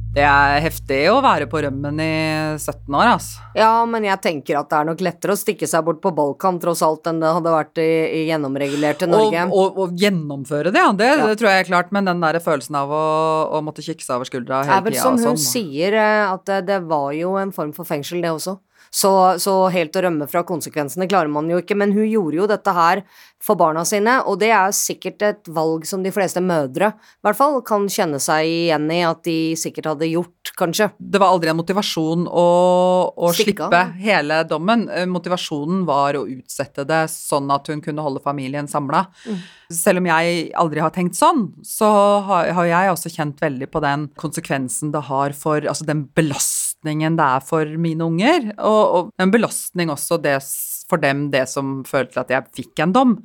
Det 0.10 0.24
er 0.26 0.56
heftig 0.64 1.04
å 1.12 1.20
være 1.22 1.46
på 1.50 1.60
rømmen 1.62 2.00
i 2.02 2.14
17 2.58 2.96
år, 2.98 3.12
altså. 3.12 3.44
Ja, 3.54 3.86
men 3.86 4.08
jeg 4.08 4.18
tenker 4.24 4.58
at 4.58 4.72
det 4.72 4.80
er 4.80 4.88
nok 4.90 5.04
lettere 5.06 5.36
å 5.36 5.38
stikke 5.38 5.70
seg 5.70 5.84
bort 5.86 6.00
på 6.02 6.12
Balkan 6.18 6.58
tross 6.62 6.82
alt 6.86 7.06
enn 7.12 7.20
det 7.22 7.30
hadde 7.36 7.54
vært 7.54 7.82
i, 7.84 7.90
i 8.18 8.24
gjennomregulerte 8.32 9.06
Norge. 9.10 9.44
Og, 9.52 9.60
og, 9.62 9.78
og, 9.84 9.94
gjennomføre 10.02 10.74
det, 10.74 10.82
ja. 10.82 10.96
Det, 10.98 11.12
ja. 11.14 11.28
det, 11.30 11.36
tror 11.38 11.52
jeg 11.52 11.64
er 11.64 11.70
klart, 11.70 11.94
men 11.94 12.10
den 12.10 12.26
der 12.26 12.40
følelsen 12.42 12.80
av 12.82 12.90
å, 12.90 13.04
å 13.54 13.62
måtte 13.66 13.86
kikke 13.86 14.02
seg 14.02 14.18
over 14.18 14.32
skuldra 14.32 14.64
hele 14.64 14.72
tida 14.72 14.80
Det 14.80 14.82
er 14.82 14.88
vel 14.90 14.98
som 15.04 15.20
hun 15.20 15.38
sånn. 15.38 15.44
sier, 15.46 16.00
eh, 16.02 16.24
at 16.26 16.50
det, 16.50 16.64
det, 16.72 16.80
var 16.90 17.14
jo 17.14 17.36
en 17.38 17.54
form 17.54 17.76
for 17.78 17.86
fengsel, 17.86 18.26
det 18.26 18.34
også. 18.34 18.58
Så, 18.92 19.12
så 19.42 19.56
helt 19.74 19.96
å 19.96 20.04
rømme 20.06 20.28
fra 20.30 20.44
konsekvensene 20.48 21.08
klarer 21.10 21.32
man 21.32 21.50
jo 21.52 21.60
ikke, 21.62 21.78
men 21.78 21.94
hun 21.94 22.08
gjorde 22.08 22.40
jo 22.40 22.48
dette 22.50 22.74
her 22.74 23.04
for 23.40 23.60
barna 23.60 23.86
sine, 23.88 24.18
og 24.28 24.40
det 24.42 24.50
er 24.52 24.74
sikkert 24.76 25.24
et 25.24 25.50
valg 25.56 25.86
som 25.88 26.02
de 26.04 26.12
fleste 26.12 26.42
mødre 26.44 26.90
i 26.92 27.24
hvert 27.24 27.38
fall 27.40 27.60
kan 27.66 27.86
kjenne 27.92 28.20
seg 28.20 28.48
igjen 28.50 28.90
i 28.92 29.00
at 29.08 29.22
de 29.28 29.38
sikkert 29.60 29.94
hadde 29.94 30.10
gjort, 30.10 30.52
kanskje. 30.60 30.90
Det 31.00 31.22
var 31.22 31.32
aldri 31.32 31.52
en 31.52 31.60
motivasjon 31.60 32.26
å, 32.28 32.48
å 33.16 33.32
slippe 33.36 33.80
hele 34.02 34.42
dommen. 34.50 34.88
Eh, 34.92 35.06
Motivasjonen 35.08 35.86
var 35.88 36.18
å 36.20 36.26
utsette 36.28 36.84
det 36.88 37.06
sånn 37.14 37.48
at 37.54 37.70
hun 37.72 37.84
kunne 37.86 38.04
holde 38.04 38.24
familien 38.24 38.68
samla. 38.68 39.06
Mm. 39.24 39.40
Selv 39.80 40.02
om 40.02 40.10
jeg 40.10 40.50
aldri 40.60 40.84
har 40.84 40.94
tenkt 40.96 41.16
sånn, 41.20 41.46
så 41.64 41.90
har, 42.28 42.52
har 42.58 42.68
jeg 42.68 42.96
også 42.96 43.14
kjent 43.14 43.40
veldig 43.44 43.70
på 43.72 43.84
den 43.86 44.10
konsekvensen 44.20 44.92
det 44.96 45.06
har 45.08 45.36
for 45.38 45.64
Altså 45.70 45.86
den 45.86 46.08
belastningen 46.16 46.69
det 47.20 47.26
er 47.26 47.44
for 47.46 47.78
mine 47.78 48.06
unger, 48.06 48.52
og, 48.58 48.82
og 48.96 49.12
en 49.20 49.32
belastning 49.34 49.92
også 49.92 50.20
for 50.90 51.02
dem, 51.02 51.28
det 51.34 51.46
som 51.52 51.84
følte 51.88 52.24
at 52.24 52.32
jeg 52.34 52.50
fikk 52.56 52.84
en 52.86 52.96
dom. 52.96 53.16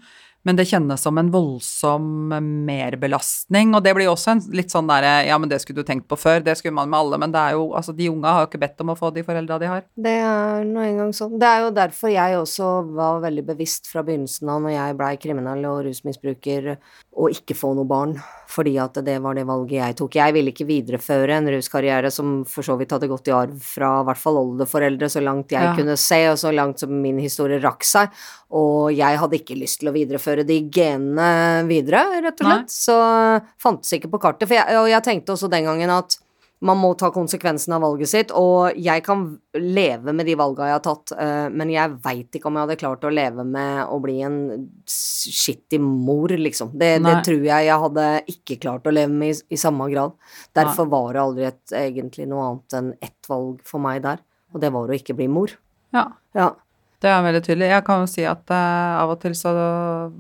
Men 0.44 0.56
det 0.56 0.66
kjennes 0.68 1.00
som 1.00 1.16
en 1.18 1.30
voldsom 1.32 2.34
merbelastning, 2.66 3.74
og 3.74 3.82
det 3.84 3.94
blir 3.96 4.10
også 4.10 4.34
en 4.34 4.42
litt 4.56 4.72
sånn 4.72 4.88
derre 4.90 5.12
Ja, 5.26 5.38
men 5.40 5.48
det 5.48 5.60
skulle 5.62 5.82
du 5.82 5.88
tenkt 5.88 6.06
på 6.10 6.18
før, 6.20 6.42
det 6.44 6.56
skulle 6.58 6.74
man 6.76 6.90
med 6.92 6.98
alle, 7.00 7.18
men 7.22 7.32
det 7.34 7.40
er 7.40 7.56
jo 7.56 7.64
Altså, 7.74 7.94
de 7.96 8.08
unga 8.10 8.32
har 8.34 8.44
jo 8.44 8.50
ikke 8.50 8.60
bedt 8.62 8.82
om 8.84 8.92
å 8.92 8.96
få 8.98 9.10
de 9.14 9.24
foreldra 9.26 9.58
de 9.58 9.66
har. 9.70 9.82
Det 9.96 10.12
er 10.20 10.64
nå 10.68 10.82
engang 10.84 11.12
sånn. 11.16 11.38
Det 11.40 11.48
er 11.48 11.64
jo 11.64 11.70
derfor 11.74 12.12
jeg 12.12 12.36
også 12.38 12.68
var 12.94 13.22
veldig 13.24 13.44
bevisst 13.48 13.88
fra 13.90 14.04
begynnelsen 14.06 14.50
av 14.52 14.60
når 14.62 14.74
jeg 14.76 14.98
blei 15.00 15.12
kriminell 15.22 15.64
og 15.70 15.80
rusmisbruker, 15.88 16.76
å 17.14 17.28
ikke 17.30 17.54
få 17.56 17.72
noe 17.78 17.86
barn, 17.88 18.14
fordi 18.50 18.76
at 18.82 18.98
det 19.06 19.16
var 19.22 19.36
det 19.38 19.46
valget 19.48 19.78
jeg 19.80 19.96
tok. 20.00 20.16
Jeg 20.18 20.34
ville 20.36 20.52
ikke 20.52 20.66
videreføre 20.68 21.36
en 21.38 21.50
ruskarriere 21.54 22.10
som 22.14 22.36
for 22.48 22.66
så 22.66 22.76
vidt 22.78 22.94
hadde 22.94 23.08
gått 23.10 23.30
i 23.30 23.34
arv 23.34 23.54
fra 23.62 23.90
i 24.02 24.08
hvert 24.08 24.22
fall 24.22 24.40
oldeforeldre, 24.40 25.08
så 25.10 25.22
langt 25.24 25.54
jeg 25.54 25.62
Ja. 25.64 25.74
kunne 25.76 25.96
se, 25.96 26.20
og 26.28 26.36
så 26.38 26.52
langt 26.54 26.78
som 26.80 26.90
min 27.02 27.18
historie 27.18 27.60
rakk 27.62 27.84
seg. 27.86 28.10
Og 28.54 28.92
jeg 28.94 29.18
hadde 29.18 29.38
ikke 29.38 29.58
lyst 29.58 29.80
til 29.80 29.90
å 29.90 29.94
videreføre 29.94 30.33
de 30.42 30.58
genene 30.74 31.62
videre, 31.70 32.02
rett 32.24 32.42
og 32.42 32.48
Nei. 32.48 32.58
slett. 32.58 32.74
Så 32.74 32.98
fantes 33.62 33.94
ikke 33.94 34.10
på 34.10 34.22
kartet. 34.26 34.50
Jeg, 34.50 34.66
og 34.80 34.90
jeg 34.90 35.06
tenkte 35.06 35.36
også 35.36 35.50
den 35.52 35.70
gangen 35.70 35.94
at 35.94 36.18
man 36.64 36.78
må 36.80 36.94
ta 36.96 37.10
konsekvensen 37.12 37.74
av 37.76 37.82
valget 37.84 38.08
sitt, 38.08 38.30
og 38.32 38.76
jeg 38.80 39.02
kan 39.04 39.24
leve 39.58 40.14
med 40.16 40.24
de 40.28 40.36
valga 40.38 40.70
jeg 40.70 40.76
har 40.78 40.84
tatt, 40.86 41.12
eh, 41.20 41.48
men 41.52 41.72
jeg 41.72 41.98
veit 42.04 42.38
ikke 42.38 42.48
om 42.48 42.56
jeg 42.56 42.64
hadde 42.64 42.78
klart 42.80 43.04
å 43.04 43.12
leve 43.12 43.44
med 43.44 43.82
å 43.92 43.98
bli 44.00 44.14
en 44.24 44.38
skittig 44.88 45.80
mor, 45.82 46.32
liksom. 46.32 46.72
Det, 46.72 46.94
det 47.04 47.18
tror 47.26 47.44
jeg 47.44 47.68
jeg 47.68 47.82
hadde 47.84 48.06
ikke 48.32 48.58
klart 48.62 48.88
å 48.88 48.94
leve 48.94 49.12
med 49.12 49.34
i, 49.34 49.38
i 49.56 49.60
samme 49.60 49.90
grad. 49.92 50.16
Derfor 50.56 50.88
var 50.94 51.10
det 51.12 51.24
aldri 51.26 51.48
et, 51.50 51.62
egentlig 51.84 52.28
noe 52.30 52.48
annet 52.48 52.78
enn 52.80 52.92
ett 53.10 53.28
valg 53.28 53.60
for 53.68 53.84
meg 53.84 54.00
der, 54.06 54.24
og 54.54 54.64
det 54.64 54.72
var 54.72 54.88
å 54.88 54.96
ikke 54.96 55.18
bli 55.18 55.28
mor. 55.28 55.52
Ja. 55.94 56.08
Ja. 56.34 56.54
Det 57.04 57.10
er 57.12 57.20
veldig 57.26 57.40
tydelig. 57.44 57.66
Jeg 57.68 57.84
kan 57.84 58.00
jo 58.00 58.06
si 58.08 58.22
at 58.24 58.48
uh, 58.54 59.02
av 59.02 59.10
og 59.12 59.18
til 59.20 59.34
så 59.36 59.50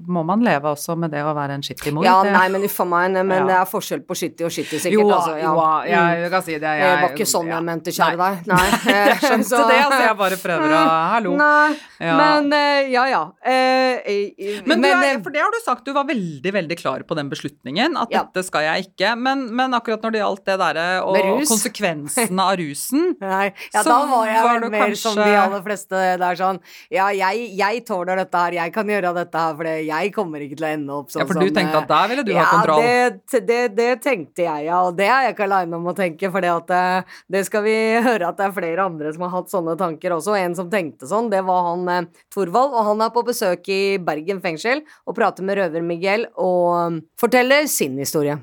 må 0.04 0.20
man 0.28 0.42
leve 0.44 0.68
også 0.74 0.96
med 1.00 1.14
det 1.14 1.22
å 1.24 1.30
være 1.36 1.56
en 1.56 1.62
skittig 1.64 1.92
mor. 1.96 2.04
Ja, 2.04 2.18
nei, 2.26 2.44
men 2.52 2.64
uff 2.66 2.76
a 2.82 2.84
meg, 2.88 3.14
men 3.16 3.30
Ja. 3.32 3.44
det 3.48 3.54
er 3.56 3.68
forskjell 3.70 4.02
på 4.04 4.16
skitty 4.18 4.44
og 4.44 4.52
skitty, 4.52 4.80
sikkert. 4.82 4.98
Jo, 5.00 5.06
altså, 5.16 5.36
ja. 5.40 5.48
jo, 5.48 5.54
Mm. 5.94 6.20
jeg 6.24 6.30
kan 6.34 6.42
si 6.44 6.52
det. 6.58 6.72
Jeg, 6.80 6.90
Det 6.94 7.02
var 7.02 7.14
ikke 7.16 7.28
sånn 7.30 7.48
jeg 7.48 7.62
mente, 7.64 7.90
kjære 7.96 8.16
Nei. 8.20 8.34
deg. 8.34 8.46
Nei. 8.52 8.66
Jeg 9.08 9.16
skjønte 9.24 9.48
Så- 9.48 9.68
det, 9.68 9.78
altså. 9.84 10.00
Jeg 10.04 10.16
bare 10.20 10.38
prøver 10.44 10.74
å 10.76 10.82
Hallo. 11.14 11.34
Nei, 11.40 11.76
Ja. 12.04 12.16
men 12.20 12.52
uh, 12.52 12.90
ja, 12.92 13.04
ja. 13.08 13.22
Eh, 13.44 14.04
eh, 14.04 14.60
Men, 14.66 14.82
du 14.82 14.88
er, 14.88 15.02
eh, 15.14 15.20
for 15.24 15.30
det 15.30 15.40
har 15.40 15.50
du 15.54 15.60
sagt, 15.64 15.84
du 15.84 15.92
var 15.96 16.04
veldig 16.04 16.52
veldig 16.52 16.76
klar 16.78 17.02
på 17.08 17.16
den 17.16 17.30
beslutningen, 17.32 17.96
at 17.96 18.10
dette 18.12 18.44
skal 18.44 18.62
jeg 18.68 18.88
ikke. 18.90 19.14
Men, 19.16 19.46
men 19.56 19.72
akkurat 19.72 20.02
når 20.04 20.12
det 20.12 20.20
gjaldt 20.20 20.44
det 20.44 20.58
derre 20.60 20.86
og 21.04 21.16
konsekvensene 21.48 22.40
av 22.44 22.56
rusen 22.60 23.14
Nei, 23.20 23.52
ja, 23.72 23.80
Så 23.82 23.88
da 23.88 23.98
var 24.10 24.26
jeg 24.28 24.42
var 24.44 24.60
vel 24.60 24.70
mer 24.74 24.94
som 24.98 25.14
de 25.16 25.28
aller 25.38 25.62
fleste 25.64 26.02
der 26.20 26.38
sånn 26.38 26.60
Ja, 26.92 27.08
jeg, 27.14 27.48
jeg 27.58 27.82
tåler 27.88 28.20
dette 28.20 28.42
her, 28.44 28.56
jeg 28.58 28.74
kan 28.74 28.90
gjøre 28.90 29.12
dette 29.16 29.44
her, 29.44 29.56
for 29.58 29.68
jeg 29.70 30.12
kommer 30.14 30.44
ikke 30.44 30.58
til 30.58 30.66
å 30.66 30.70
ende 30.70 30.96
opp 30.98 31.12
sånn 31.12 31.20
som 31.20 31.24
Ja, 31.24 31.30
for 31.30 31.40
du 31.40 31.48
som, 31.48 31.56
tenkte 31.58 31.78
eh, 31.78 31.82
at 31.82 31.92
der 31.92 32.12
ville 32.12 32.24
du 32.26 32.32
ja, 32.34 32.44
ha 32.44 32.60
kontroll. 32.60 32.84
Det, 32.84 33.42
det, 33.48 33.60
det 33.78 33.90
tenkte 34.04 34.46
jeg, 34.46 34.66
ja, 34.68 34.80
og 34.86 34.96
det 34.98 35.08
er 35.08 35.28
jeg 35.28 35.36
ikke 35.36 35.48
aleine 35.48 35.80
om 35.80 35.90
å 35.90 35.96
tenke, 35.96 36.30
for 36.34 36.44
det, 36.44 36.54
eh, 36.78 37.18
det 37.36 37.44
skal 37.48 37.66
vi 37.66 37.76
høre 38.08 38.30
at 38.30 38.40
det 38.40 38.48
er 38.48 38.56
flere 38.60 38.88
andre 38.88 39.12
som 39.16 39.26
har 39.26 39.34
hatt 39.36 39.52
sånne 39.52 39.76
tanker 39.80 40.16
også. 40.16 40.38
En 40.38 40.56
som 40.58 40.72
tenkte 40.72 41.10
sånn, 41.10 41.30
det 41.32 41.44
var 41.46 41.70
han 41.72 41.92
eh, 41.92 42.24
Thorvald, 42.34 42.74
og 42.74 42.90
han 42.92 43.04
er 43.04 43.12
på 43.14 43.26
besøk 43.26 43.70
i 43.72 43.82
Bergen 44.02 44.42
fengsel 44.44 44.84
og 45.04 45.16
prater 45.18 45.46
med 45.46 45.60
røver 45.60 45.84
Miguel 45.84 46.28
og 46.40 47.00
forteller 47.20 47.68
sin 47.70 47.98
historie. 48.00 48.38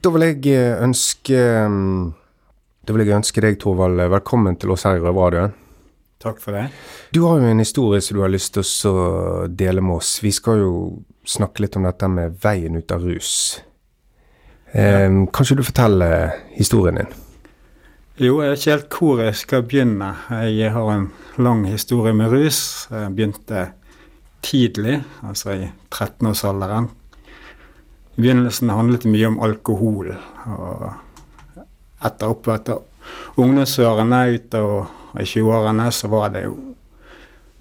Da 0.00 0.08
vil 0.14 0.24
jeg 0.24 0.54
eh, 0.56 0.80
ønske 0.80 1.40
Da 2.86 2.94
vil 2.96 3.04
jeg 3.06 3.18
ønske 3.20 3.42
deg, 3.44 3.58
Torvald, 3.60 4.00
velkommen 4.10 4.56
til 4.60 4.72
oss 4.72 4.86
her 4.88 4.96
i 4.98 5.02
Røverradioen. 5.04 5.52
Takk 6.20 6.40
for 6.42 6.56
det. 6.56 6.66
Du 7.16 7.22
har 7.24 7.40
jo 7.40 7.48
en 7.48 7.62
historie 7.62 8.00
som 8.04 8.18
du 8.18 8.22
har 8.24 8.32
lyst 8.32 8.52
til 8.56 8.90
å 8.90 9.46
dele 9.48 9.80
med 9.84 10.00
oss. 10.00 10.18
Vi 10.20 10.32
skal 10.36 10.60
jo 10.60 10.72
snakke 11.28 11.64
litt 11.64 11.76
om 11.80 11.86
dette 11.88 12.08
med 12.12 12.36
veien 12.42 12.76
ut 12.76 12.92
av 12.92 13.04
rus. 13.04 13.32
Eh, 14.72 15.08
Kanskje 15.32 15.56
du 15.60 15.64
forteller 15.64 16.34
historien 16.56 17.00
din? 17.00 17.12
Jo, 18.20 18.40
jeg 18.44 18.52
vet 18.52 18.60
ikke 18.60 18.74
helt 18.74 18.96
hvor 18.98 19.22
jeg 19.24 19.36
skal 19.40 19.64
begynne. 19.64 20.10
Jeg 20.52 20.72
har 20.74 20.90
en 20.92 21.06
lang 21.40 21.64
historie 21.70 22.12
med 22.16 22.32
rus. 22.32 22.60
Jeg 22.92 23.14
begynte 23.16 23.62
tidlig, 24.44 24.98
altså 25.24 25.54
i 25.56 25.70
13-årsalderen. 25.88 26.90
I 28.16 28.20
begynnelsen 28.20 28.72
handlet 28.72 29.06
det 29.06 29.12
mye 29.14 29.30
om 29.30 29.40
alkohol. 29.44 30.12
Og 30.52 30.84
etter 32.04 32.32
opp 32.32 32.48
etter 32.48 32.80
ungdomsårene 33.40 34.24
utover 34.36 35.20
i 35.20 35.26
20-årene 35.26 35.90
så 35.92 36.08
var 36.12 36.30
det 36.34 36.44
jo 36.46 36.56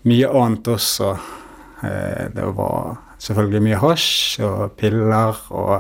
mye 0.10 0.32
annet 0.42 0.68
også. 0.76 1.12
Eh, 1.84 2.26
Det 2.36 2.46
var 2.56 2.98
selvfølgelig 3.20 3.62
mye 3.66 3.82
hasj 3.82 4.44
og 4.48 4.78
piller 4.80 5.44
og 5.50 5.76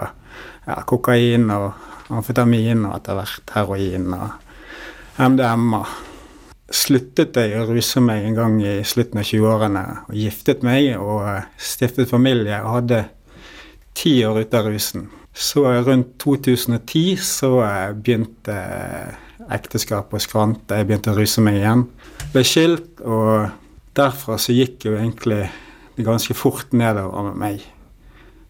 ja, 0.68 0.82
kokain 0.88 1.50
og 1.52 1.72
amfetamin 2.10 2.86
og 2.88 2.98
etter 2.98 3.20
hvert 3.20 3.56
heroin 3.56 4.14
og 4.18 4.30
MDMA. 5.20 5.84
Sluttet 6.70 7.38
jeg 7.38 7.58
å 7.58 7.68
ruse 7.70 8.02
meg 8.04 8.28
en 8.28 8.36
gang 8.38 8.60
i 8.62 8.80
slutten 8.86 9.22
av 9.22 9.26
20-årene 9.26 9.86
og 10.08 10.18
giftet 10.18 10.66
meg 10.66 10.92
og 10.98 11.24
eh, 11.28 11.48
stiftet 11.58 12.10
familie 12.12 12.62
og 12.64 12.76
hadde 12.80 13.06
ti 13.98 14.20
år 14.26 14.44
ute 14.44 14.60
av 14.60 14.70
rusen. 14.70 15.10
Så 15.34 15.64
rundt 15.64 16.18
2010 16.20 17.18
så 17.24 17.52
begynte 17.96 18.56
ekteskapet 19.50 20.20
å 20.20 20.24
skrante, 20.24 20.78
jeg 20.78 20.88
begynte 20.90 21.14
å 21.14 21.18
ruse 21.18 21.42
meg 21.44 21.60
igjen. 21.62 21.86
Ble 22.34 22.44
skilt, 22.46 23.02
og 23.02 23.50
derfra 23.98 24.38
så 24.42 24.56
gikk 24.56 24.90
jo 24.90 24.98
egentlig 24.98 25.46
det 25.96 26.06
ganske 26.08 26.36
fort 26.38 26.74
nedover 26.76 27.30
med 27.32 27.40
meg. 27.40 27.66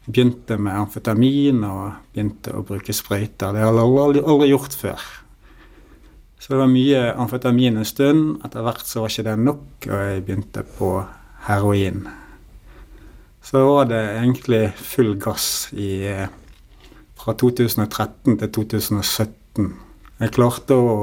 Begynte 0.09 0.57
med 0.57 0.75
amfetamin 0.85 1.63
og 1.67 2.13
begynte 2.13 2.55
å 2.57 2.65
bruke 2.65 2.95
sprøyter. 2.95 3.53
Det 3.53 3.63
har 3.63 3.73
jeg 3.73 3.97
aldri, 4.03 4.23
aldri 4.25 4.49
gjort 4.51 4.77
før. 4.79 5.07
Så 6.39 6.53
det 6.53 6.61
var 6.61 6.71
mye 6.71 7.01
amfetamin 7.19 7.77
en 7.81 7.87
stund. 7.87 8.39
Etter 8.47 8.63
hvert 8.65 8.87
så 8.87 9.03
var 9.03 9.11
ikke 9.11 9.27
det 9.27 9.37
nok, 9.43 9.65
og 9.89 9.95
jeg 9.99 10.25
begynte 10.25 10.65
på 10.77 10.91
heroin. 11.49 12.05
Så 13.43 13.61
var 13.65 13.89
det 13.89 13.99
egentlig 14.15 14.63
full 14.77 15.15
gass 15.19 15.69
i, 15.73 16.07
eh, 16.07 16.27
fra 17.29 17.37
2013 17.37 18.39
til 18.39 18.49
2017. 18.49 19.69
Jeg 20.19 20.33
klarte 20.33 20.75
å 20.75 20.93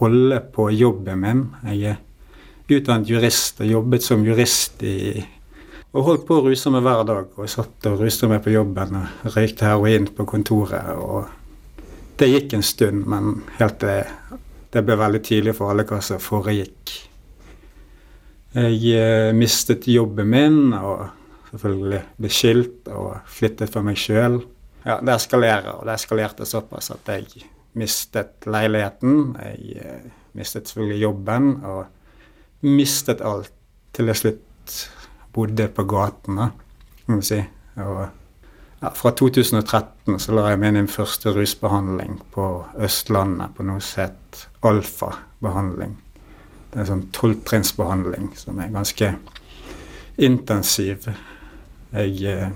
holde 0.00 0.40
på 0.54 0.70
jobben 0.72 1.20
min. 1.20 1.42
Jeg 1.68 1.92
er 1.92 2.78
utdannet 2.78 3.10
jurist 3.10 3.60
og 3.60 3.68
jobbet 3.68 4.04
som 4.06 4.24
jurist 4.24 4.82
i 4.82 5.22
og 5.94 6.08
holdt 6.08 6.24
på 6.26 6.40
å 6.40 6.42
ruse 6.48 6.72
meg 6.74 6.82
hver 6.82 7.04
dag. 7.06 7.28
Og 7.38 7.50
satt 7.50 7.86
og 7.86 8.00
ruste 8.00 8.26
meg 8.26 8.40
på 8.42 8.50
jobben 8.50 8.96
og 8.98 9.36
røykte 9.36 9.68
heroin 9.68 10.08
på 10.10 10.24
kontoret. 10.26 10.88
og 10.96 11.28
Det 12.18 12.30
gikk 12.32 12.56
en 12.56 12.66
stund, 12.66 13.04
men 13.06 13.44
helt 13.60 13.78
det, 13.84 14.00
det 14.74 14.82
ble 14.82 14.96
veldig 14.98 15.20
tydelig 15.22 15.54
for 15.54 15.70
alle 15.70 15.84
hva 15.86 16.00
som 16.02 16.18
foregikk. 16.18 16.96
Jeg 18.54 18.80
eh, 18.96 19.30
mistet 19.36 19.86
jobben 19.86 20.32
min 20.32 20.74
og 20.74 21.06
selvfølgelig 21.52 22.02
ble 22.18 22.32
skilt 22.32 22.90
og 22.90 23.20
flyttet 23.30 23.70
for 23.70 23.86
meg 23.86 24.00
sjøl. 24.00 24.40
Ja, 24.84 24.98
det 25.00 25.14
eskalerer, 25.14 25.70
og 25.78 25.86
det 25.88 25.96
eskalerte 25.96 26.46
såpass 26.48 26.90
at 26.92 27.08
jeg 27.08 27.46
mistet 27.74 28.46
leiligheten. 28.46 29.36
Jeg 29.40 29.78
eh, 29.80 30.10
mistet 30.36 30.68
selvfølgelig 30.68 31.02
jobben 31.02 31.48
og 31.64 31.84
mistet 32.68 33.24
alt. 33.24 33.52
Til 33.94 34.10
jeg 34.10 34.18
slutt 34.18 34.76
bodde 35.34 35.68
på 35.70 35.84
gaten, 35.86 36.40
kan 37.06 37.20
vi 37.20 37.26
si. 37.26 37.40
Og 37.78 38.06
ja, 38.82 38.90
fra 38.94 39.12
2013 39.16 40.18
så 40.20 40.34
la 40.34 40.48
jeg 40.50 40.60
meg 40.60 40.72
inn 40.72 40.78
i 40.80 40.82
min 40.82 40.90
første 40.92 41.32
rusbehandling 41.32 42.18
på 42.34 42.48
Østlandet 42.82 43.54
på 43.56 43.66
noe 43.66 43.82
som 43.84 44.02
het 44.04 44.42
alfa-behandling. 44.66 45.94
Det 46.72 46.80
er 46.80 46.82
en 46.82 46.90
sånn 46.90 47.06
tolvtrinnsbehandling 47.14 48.32
som 48.36 48.58
er 48.60 48.74
ganske 48.74 49.12
intensiv. 50.18 51.06
Jeg, 51.94 52.18
eh, 52.28 52.50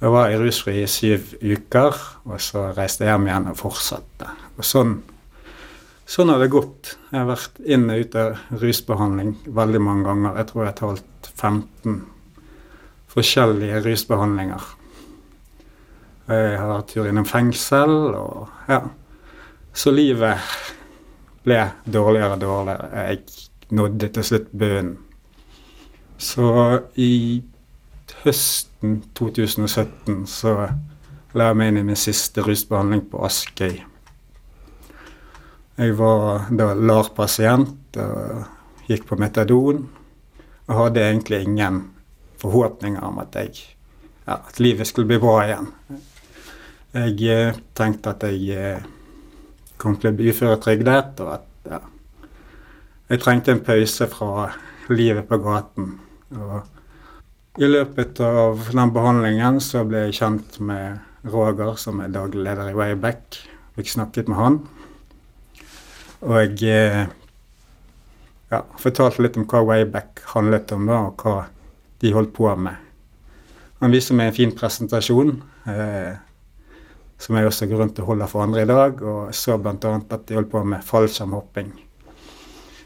jeg 0.00 0.12
var 0.14 0.30
i 0.32 0.38
rusfri 0.40 0.78
i 0.80 0.88
syv 0.88 1.34
uker, 1.42 1.96
og 2.24 2.40
så 2.40 2.70
reiste 2.76 3.04
jeg 3.04 3.12
hjem 3.12 3.26
igjen 3.28 3.50
og 3.50 3.58
fortsatte. 3.58 4.30
Og 4.56 4.64
sånn, 4.64 4.94
sånn 6.08 6.32
har 6.32 6.40
det 6.40 6.48
gått. 6.54 6.94
Jeg 7.10 7.18
har 7.18 7.28
vært 7.28 7.60
inn 7.68 7.84
og 7.92 8.00
ut 8.00 8.16
av 8.16 8.60
rusbehandling 8.62 9.34
veldig 9.60 9.82
mange 9.84 10.06
ganger. 10.08 10.38
Jeg 10.40 10.48
tror 10.48 10.62
jeg 10.62 10.70
har 10.70 10.78
talt 10.80 11.30
15 11.34 12.00
forskjellige 13.12 13.82
rusbehandlinger. 13.84 14.66
Jeg 16.30 16.58
har 16.62 16.74
hatt 16.76 16.92
tur 16.94 17.10
innom 17.10 17.28
fengsel 17.28 17.92
og 18.14 18.70
ja. 18.70 18.80
Så 19.76 19.92
livet 19.94 20.40
ble 21.44 21.60
dårligere 21.84 22.36
og 22.38 22.42
dårligere. 22.42 23.04
Jeg 23.04 23.74
nådde 23.76 24.08
til 24.16 24.26
slutt 24.26 24.50
bunnen. 24.50 24.96
Så 26.20 26.48
i 27.00 27.42
høsten 28.24 29.00
2017 29.16 30.26
så 30.28 30.54
la 31.36 31.50
jeg 31.50 31.58
meg 31.58 31.70
inn 31.70 31.80
i 31.80 31.86
min 31.92 31.98
siste 31.98 32.42
rusbehandling 32.44 33.04
på 33.10 33.22
Askøy. 33.26 33.78
Jeg 35.80 35.96
var 35.96 36.50
da 36.52 36.72
LAR-pasient 36.76 37.96
og 38.02 38.88
gikk 38.90 39.06
på 39.08 39.16
metadon 39.20 39.86
og 40.66 40.74
hadde 40.76 41.04
egentlig 41.06 41.42
ingen 41.46 41.80
forhåpninger 42.40 43.04
om 43.06 43.20
at, 43.22 43.36
jeg, 43.38 43.62
ja, 44.26 44.36
at 44.36 44.60
livet 44.60 44.88
skulle 44.88 45.08
bli 45.08 45.20
bra 45.22 45.36
igjen. 45.46 45.70
Jeg 46.90 47.30
eh, 47.30 47.62
tenkte 47.78 48.12
at 48.12 48.26
jeg 48.26 48.58
eh, 48.58 48.84
kom 49.80 49.96
til 49.96 50.10
å 50.10 50.16
bli 50.18 50.32
uføretrygdet, 50.34 51.22
og 51.22 51.32
at 51.38 51.70
ja, 51.70 51.80
jeg 53.10 53.22
trengte 53.22 53.54
en 53.54 53.64
pause 53.64 54.08
fra 54.10 54.50
livet 54.90 55.28
på 55.30 55.38
gaten. 55.42 55.92
Og 56.36 56.79
I 57.58 57.66
løpet 57.66 58.20
av 58.22 58.68
den 58.70 58.90
behandlingen 58.94 59.56
så 59.64 59.82
ble 59.82 60.04
jeg 60.04 60.20
kjent 60.20 60.60
med 60.62 61.00
Roger, 61.32 61.72
som 61.74 61.98
er 61.98 62.12
daglig 62.14 62.44
leder 62.46 62.68
i 62.70 62.76
Wayback. 62.78 63.40
Fikk 63.74 63.88
snakket 63.90 64.28
med 64.30 64.38
han. 64.38 64.58
Og 66.22 66.36
jeg 66.38 66.68
eh, 66.70 67.08
ja, 68.52 68.60
fortalte 68.78 69.24
litt 69.24 69.38
om 69.40 69.48
hva 69.50 69.64
Wayback 69.66 70.22
handlet 70.30 70.70
om, 70.76 70.86
da, 70.86 71.00
og 71.08 71.24
hva 71.24 71.48
de 72.00 72.12
holdt 72.14 72.30
på 72.36 72.52
med. 72.54 72.86
Han 73.80 73.96
viser 73.96 74.14
meg 74.14 74.30
en 74.30 74.36
fin 74.36 74.52
presentasjon, 74.54 75.32
eh, 75.72 76.12
som 77.20 77.36
jeg 77.36 77.48
også 77.48 77.66
går 77.66 77.82
rundt 77.82 77.98
og 77.98 78.12
holder 78.12 78.30
for 78.30 78.44
andre 78.44 78.62
i 78.62 78.68
dag. 78.70 79.02
Og 79.02 79.34
så 79.34 79.56
bl.a. 79.58 79.74
at 79.98 80.28
de 80.28 80.38
holdt 80.38 80.52
på 80.52 80.62
med 80.70 80.86
fallskjermhopping. 80.86 81.74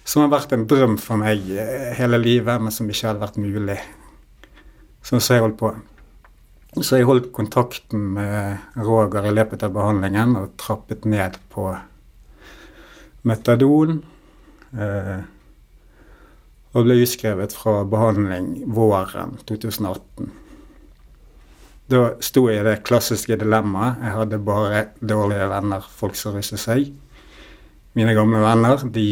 Som 0.08 0.24
har 0.24 0.32
vært 0.38 0.56
en 0.56 0.64
drøm 0.72 0.96
for 1.00 1.20
meg 1.20 1.52
eh, 1.52 1.92
hele 2.00 2.22
livet, 2.22 2.64
men 2.64 2.72
som 2.72 2.88
ikke 2.88 3.10
hadde 3.10 3.24
vært 3.26 3.38
mulig. 3.44 3.78
Sånn 5.04 5.20
som 5.20 5.36
jeg 5.36 5.44
holdt 5.44 5.58
på. 5.60 5.72
Så 6.80 6.98
jeg 6.98 7.06
holdt 7.06 7.28
kontakten 7.36 8.08
med 8.16 8.78
Roger 8.82 9.28
i 9.28 9.34
løpet 9.34 9.62
av 9.62 9.74
behandlingen 9.76 10.32
og 10.40 10.54
trappet 10.58 11.04
ned 11.06 11.36
på 11.52 11.68
metadon. 13.28 14.00
Eh, 14.74 15.20
og 16.74 16.88
ble 16.88 16.96
utskrevet 17.04 17.54
fra 17.54 17.84
behandling 17.86 18.64
våren 18.74 19.36
2018. 19.46 20.32
Da 21.92 22.00
sto 22.24 22.46
jeg 22.48 22.62
i 22.62 22.66
det 22.66 22.80
klassiske 22.88 23.36
dilemmaet. 23.38 24.00
Jeg 24.00 24.16
hadde 24.16 24.40
bare 24.42 24.86
dårlige 25.04 25.46
venner, 25.52 25.84
folk 25.84 26.16
som 26.18 26.34
ruset 26.34 26.58
seg. 26.62 26.88
Mine 27.94 28.16
gamle 28.16 28.40
venner 28.42 28.80
de 28.90 29.06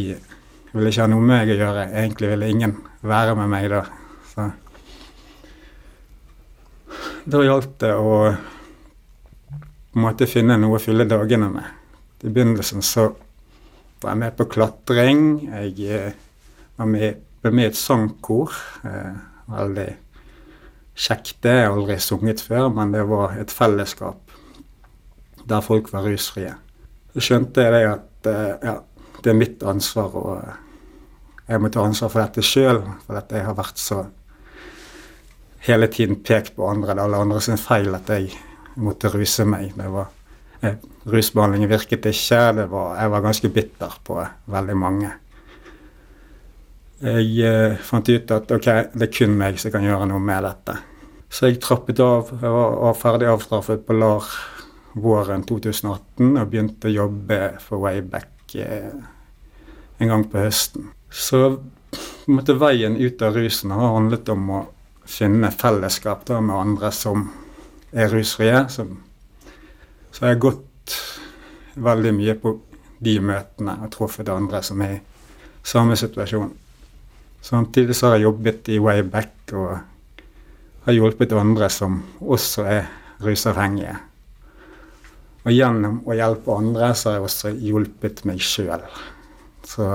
ville 0.73 0.91
ikke 0.91 1.05
ha 1.05 1.13
noe 1.13 1.23
med 1.23 1.37
meg 1.37 1.53
å 1.53 1.59
gjøre. 1.61 1.87
Egentlig 1.93 2.33
ville 2.33 2.51
ingen 2.51 2.75
være 3.05 3.37
med 3.39 3.53
meg 3.53 3.69
da. 3.71 3.85
Så 4.33 4.49
da 7.25 7.43
gjaldt 7.45 7.79
det 7.85 7.93
å 7.95 8.15
på 9.93 10.01
en 10.01 10.07
måte 10.07 10.27
finne 10.31 10.57
noe 10.57 10.79
å 10.79 10.83
fylle 10.83 11.05
dagene 11.05 11.51
med. 11.53 11.67
I 12.25 12.31
begynnelsen 12.31 12.83
så 12.87 13.11
var 14.01 14.15
jeg 14.15 14.21
med 14.23 14.39
på 14.39 14.47
klatring. 14.51 15.21
Jeg 15.51 15.91
eh, 15.93 16.15
var 16.79 16.89
med 16.89 17.21
ble 17.43 17.51
med 17.51 17.67
i 17.67 17.71
et 17.73 17.79
sangkor. 17.79 18.55
Eh, 18.87 19.15
veldig 19.51 19.89
kjekt. 20.95 21.41
Det 21.43 21.51
har 21.51 21.65
jeg 21.65 21.75
aldri 21.75 21.99
sunget 22.03 22.43
før, 22.47 22.69
men 22.75 22.95
det 22.95 23.03
var 23.11 23.37
et 23.41 23.53
fellesskap 23.53 24.39
der 25.49 25.65
folk 25.65 25.91
var 25.91 26.07
rusfrie. 26.07 26.55
Så 27.13 27.25
skjønte 27.27 27.65
jeg 27.65 27.75
det 27.75 27.87
at 27.91 28.31
eh, 28.31 28.69
ja, 28.71 28.77
det 29.23 29.33
er 29.33 29.39
mitt 29.39 29.63
ansvar, 29.67 30.15
og 30.15 31.49
jeg 31.49 31.61
må 31.61 31.71
ta 31.75 31.83
ansvar 31.85 32.13
for 32.13 32.23
dette 32.23 32.47
sjøl. 32.47 32.83
For 33.07 33.19
at 33.19 33.35
jeg 33.35 33.47
har 33.49 33.59
vært 33.59 33.83
så 33.83 34.05
hele 35.67 35.89
tiden 35.89 36.23
pekt 36.23 36.57
på 36.57 36.69
andre. 36.69 36.95
Det 36.95 37.01
er 37.01 37.05
alle 37.05 37.23
andre 37.23 37.41
sin 37.45 37.61
feil 37.61 37.95
at 37.95 38.11
jeg 38.11 38.31
måtte 38.83 39.11
ruse 39.13 39.45
meg. 39.47 39.73
Det 39.77 39.89
var, 39.93 40.09
eh, 40.63 40.79
rusbehandlingen 41.07 41.71
virket 41.71 42.07
ikke. 42.07 42.69
Var, 42.69 42.97
jeg 43.01 43.11
var 43.11 43.21
ganske 43.21 43.49
bitter 43.49 43.99
på 44.05 44.23
veldig 44.47 44.77
mange. 44.77 45.13
Jeg 47.03 47.45
eh, 47.47 47.77
fant 47.77 48.09
ut 48.09 48.31
at 48.31 48.51
ok, 48.51 48.67
det 48.95 49.09
er 49.09 49.15
kun 49.19 49.37
meg 49.39 49.59
som 49.59 49.73
kan 49.75 49.83
gjøre 49.83 50.07
noe 50.07 50.23
med 50.23 50.45
dette. 50.45 50.79
Så 51.33 51.49
jeg 51.49 51.61
trappet 51.61 52.01
av. 52.01 52.29
Jeg 52.31 52.51
var, 52.51 52.77
var 52.83 52.99
ferdig 52.99 53.31
avstraffet 53.31 53.87
på 53.87 53.97
LAR 53.97 54.27
våren 54.93 55.43
2018 55.49 56.37
og 56.37 56.51
begynte 56.51 56.91
å 56.91 56.93
jobbe 56.93 57.39
for 57.65 57.81
Wayback 57.83 58.57
eh, 58.61 58.93
en 59.99 60.11
gang 60.11 60.27
på 60.29 60.43
høsten. 60.43 60.91
Så 61.09 61.59
måtte 62.27 62.57
veien 62.61 62.97
ut 62.97 63.23
av 63.23 63.37
rusen 63.37 63.73
har 63.73 63.95
handlet 63.97 64.29
om 64.33 64.51
å 64.51 64.61
finne 65.13 65.51
fellesskap 65.53 66.25
da, 66.29 66.41
med 66.41 66.57
andre 66.57 66.93
som 66.95 67.27
er 67.93 68.09
rusfrie. 68.13 68.65
Så, 68.73 68.87
så 70.11 70.25
jeg 70.25 70.37
har 70.37 70.45
gått 70.47 70.97
veldig 71.75 72.13
mye 72.17 72.37
på 72.41 72.57
de 73.03 73.17
møtene 73.21 73.77
og 73.83 73.93
truffet 73.93 74.31
andre 74.33 74.63
som 74.65 74.83
er 74.85 74.99
i 74.99 75.03
samme 75.67 75.97
situasjon. 75.99 76.53
Samtidig 77.43 77.97
så 77.99 78.09
har 78.13 78.19
jeg 78.19 78.29
jobbet 78.29 78.71
i 78.71 78.79
Wayback 78.83 79.53
og 79.59 79.73
har 80.87 80.97
hjulpet 80.97 81.35
andre 81.35 81.69
som 81.71 82.01
også 82.21 82.67
er 82.71 82.89
rusavhengige. 83.23 83.97
Og 85.43 85.51
gjennom 85.51 86.01
å 86.07 86.15
hjelpe 86.15 86.55
andre 86.55 86.93
så 86.95 87.11
har 87.11 87.19
jeg 87.19 87.27
også 87.27 87.55
hjulpet 87.59 88.25
meg 88.31 88.43
sjøl. 88.47 88.85
Så. 89.67 89.89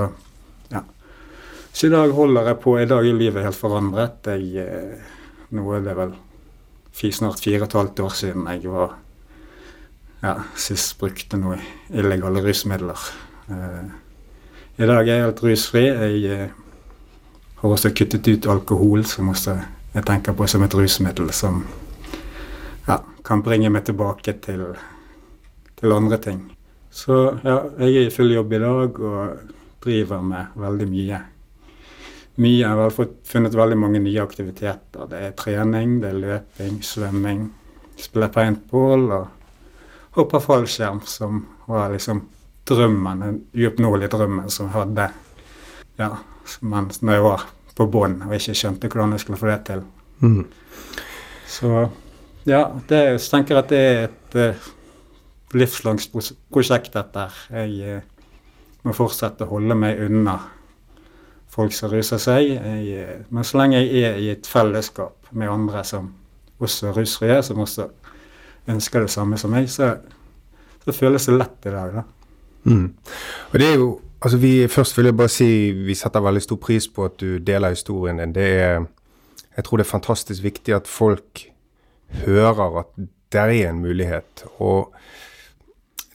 Så 1.77 1.87
i 1.87 1.89
dag 1.93 2.09
holder 2.09 2.47
jeg 2.49 2.57
på. 2.57 2.71
I 2.81 2.87
dag 2.89 3.05
er 3.05 3.13
livet 3.13 3.43
helt 3.45 3.57
forandret. 3.57 4.25
Jeg, 4.25 4.63
eh, 4.65 5.09
nå 5.53 5.65
er 5.77 5.83
det 5.85 5.93
vel 5.93 6.15
snart 7.13 7.43
fire 7.43 7.59
og 7.59 7.65
et 7.67 7.75
halvt 7.77 8.01
år 8.01 8.15
siden 8.17 8.47
jeg 8.49 8.71
var 8.73 8.95
ja, 10.23 10.31
sist 10.57 10.95
brukte 10.97 11.37
noe 11.37 11.59
illegale 11.93 12.41
rusmidler. 12.41 13.03
Uh, 13.51 13.85
I 14.81 14.89
dag 14.89 15.03
er 15.03 15.11
jeg 15.19 15.27
helt 15.27 15.45
rusfri. 15.45 15.85
Jeg 15.85 16.25
eh, 16.33 16.57
har 17.61 17.77
også 17.77 17.93
kuttet 17.93 18.25
ut 18.25 18.49
alkohol, 18.49 19.05
som 19.05 19.29
også 19.29 19.59
jeg 19.93 20.09
tenker 20.09 20.33
på 20.33 20.49
som 20.49 20.65
et 20.65 20.81
rusmiddel 20.81 21.29
som 21.29 21.61
ja, 22.89 23.03
kan 23.21 23.45
bringe 23.45 23.69
meg 23.69 23.85
tilbake 23.85 24.39
til, 24.41 24.71
til 25.77 25.93
andre 26.01 26.17
ting. 26.17 26.41
Så 26.89 27.37
ja, 27.45 27.61
jeg 27.77 27.93
er 27.93 28.09
i 28.09 28.13
full 28.17 28.33
jobb 28.33 28.57
i 28.57 28.65
dag 28.65 29.01
og 29.13 29.49
driver 29.85 30.25
med 30.25 30.55
veldig 30.57 30.93
mye. 30.97 31.25
Mye, 32.37 32.59
Jeg 32.61 32.69
har 32.69 32.93
fått, 32.93 33.15
funnet 33.25 33.55
veldig 33.57 33.77
mange 33.81 33.99
nye 33.99 34.21
aktiviteter. 34.21 35.07
Det 35.09 35.21
er 35.25 35.31
trening, 35.37 35.99
det 36.01 36.11
er 36.11 36.19
løping, 36.21 36.81
svømming. 36.85 37.47
Spiller 37.97 38.29
paintball 38.29 39.07
og 39.09 39.27
hopper 40.19 40.43
fallskjerm, 40.43 41.01
som 41.09 41.39
var 41.65 41.89
liksom 41.93 42.21
drømmen, 42.67 43.23
den 43.23 43.39
uoppnåelige 43.55 44.11
drømmen 44.13 44.51
som 44.53 44.67
jeg 44.67 44.75
hadde 44.75 45.07
ja, 45.97 46.09
mens 46.61 47.01
når 47.01 47.17
jeg 47.17 47.25
var 47.25 47.45
på 47.77 47.87
bånn 47.93 48.19
og 48.25 48.33
ikke 48.37 48.55
skjønte 48.57 48.89
hvordan 48.91 49.15
jeg 49.15 49.23
skulle 49.23 49.39
få 49.41 49.49
det 49.49 49.59
til. 49.69 49.83
Mm. 50.21 50.43
Så 51.47 51.71
ja, 52.47 52.61
det, 52.89 53.01
så 53.21 53.35
tenker 53.35 53.55
jeg 53.55 53.63
at 53.63 53.71
det 53.71 53.81
er 53.85 54.03
et 54.07 54.37
uh, 54.37 54.69
livslangt 55.57 56.13
prosjekt, 56.53 56.93
dette 56.93 57.25
her. 57.25 57.41
Jeg 57.63 57.97
uh, 57.97 58.29
må 58.85 58.95
fortsette 58.97 59.45
å 59.45 59.51
holde 59.55 59.77
meg 59.77 60.01
unna 60.05 60.37
folk 61.57 61.73
som 61.73 61.91
ruser 61.91 62.21
seg. 62.21 62.51
Jeg, 62.53 63.21
men 63.33 63.45
så 63.47 63.61
lenge 63.61 63.81
jeg 63.81 64.03
er 64.05 64.19
i 64.21 64.29
et 64.33 64.47
fellesskap 64.47 65.31
med 65.31 65.49
andre 65.51 65.83
som 65.87 66.11
også 66.61 66.91
er 66.91 66.99
rusfrie, 66.99 67.39
som 67.45 67.59
også 67.63 67.87
ønsker 68.67 69.05
det 69.05 69.13
samme 69.13 69.39
som 69.39 69.53
meg, 69.53 69.69
så, 69.71 69.95
så 70.83 70.95
føles 70.95 71.27
det 71.29 71.37
lett 71.37 71.69
i 71.69 71.73
dag, 71.73 71.97
da. 71.99 72.03
Mm. 72.67 72.87
Og 73.53 73.59
det 73.59 73.71
er 73.71 73.79
jo 73.79 73.95
Altså 74.17 74.37
vi, 74.41 74.67
Først 74.67 74.97
vil 74.97 75.05
jeg 75.05 75.17
bare 75.17 75.29
si 75.29 75.47
vi 75.71 75.93
setter 75.95 76.23
veldig 76.25 76.41
stor 76.41 76.57
pris 76.57 76.87
på 76.89 77.05
at 77.05 77.19
du 77.21 77.37
deler 77.37 77.69
historien 77.69 78.17
din. 78.17 78.31
Det 78.33 78.47
er, 78.59 78.87
jeg 79.57 79.65
tror 79.65 79.77
det 79.77 79.85
er 79.85 79.91
fantastisk 79.91 80.43
viktig 80.43 80.73
at 80.73 80.87
folk 80.89 81.43
hører 82.25 82.79
at 82.79 82.89
det 83.31 83.39
er 83.39 83.69
en 83.69 83.79
mulighet. 83.83 84.45
Og 84.57 84.89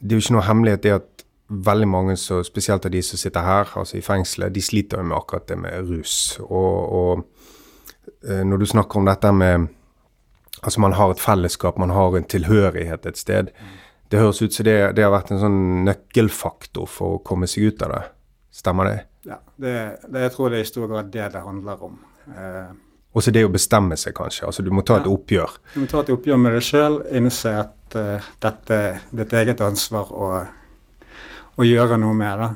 det 0.00 0.12
er 0.12 0.18
jo 0.18 0.24
ikke 0.24 0.35
noe 0.35 0.46
hemmelighet 0.48 0.83
det 0.83 0.94
at 0.96 1.07
veldig 1.53 1.88
mange, 1.88 2.17
så, 2.17 2.41
spesielt 2.47 2.85
av 2.88 2.93
de 2.95 3.03
som 3.05 3.21
sitter 3.21 3.45
her, 3.45 3.69
altså 3.77 3.97
i 3.99 4.05
fengselet, 4.05 4.53
de 4.55 4.62
sliter 4.65 4.99
jo 5.03 5.05
med 5.11 5.17
akkurat 5.19 5.47
det 5.51 5.59
med 5.61 5.88
rus. 5.91 6.38
Og, 6.47 6.93
og 6.93 7.25
eh, 8.29 8.43
når 8.49 8.59
du 8.62 8.67
snakker 8.73 9.03
om 9.03 9.09
dette 9.11 9.33
med 9.33 9.69
Altså 10.62 10.79
man 10.81 10.93
har 10.95 11.11
et 11.11 11.19
fellesskap, 11.19 11.79
man 11.81 11.91
har 11.91 12.15
en 12.15 12.25
tilhørighet 12.29 13.07
et 13.09 13.17
sted. 13.19 13.49
Det 14.12 14.19
høres 14.21 14.43
ut 14.45 14.55
som 14.55 14.67
det, 14.69 14.75
det 14.95 15.03
har 15.03 15.11
vært 15.11 15.33
en 15.35 15.41
sånn 15.41 15.57
nøkkelfaktor 15.88 16.87
for 16.87 17.17
å 17.17 17.23
komme 17.27 17.49
seg 17.51 17.65
ut 17.73 17.83
av 17.83 17.91
det. 17.97 18.03
Stemmer 18.55 18.87
det? 18.87 18.99
Ja, 19.27 19.41
det, 19.57 19.73
det, 20.07 20.23
jeg 20.29 20.33
tror 20.37 20.53
det 20.53 20.61
er 20.61 20.67
i 20.67 20.69
stor 20.71 20.87
grad 20.93 21.11
det 21.11 21.27
det 21.35 21.43
handler 21.43 21.83
om. 21.88 21.97
Eh, 22.31 22.71
Også 23.17 23.35
det 23.35 23.43
å 23.49 23.51
bestemme 23.51 23.97
seg, 23.99 24.15
kanskje. 24.15 24.47
Altså 24.53 24.62
Du 24.62 24.71
må 24.71 24.85
ta 24.87 25.01
et 25.01 25.09
Ja. 25.09 25.17
oppgjør. 25.17 25.57
du 25.75 25.81
må 25.81 25.91
ta 25.91 26.05
et 26.05 26.15
oppgjør 26.15 26.38
med 26.45 26.55
deg 26.55 26.62
sjøl, 26.69 27.01
innse 27.11 27.57
at 27.65 27.97
uh, 27.99 28.31
dette 28.41 28.79
er 28.79 29.01
ditt 29.11 29.33
eget 29.33 29.61
ansvar 29.67 30.12
å, 30.15 30.31
å 31.57 31.67
gjøre 31.67 31.99
noe 32.01 32.17
med 32.17 32.43
det. 32.43 32.51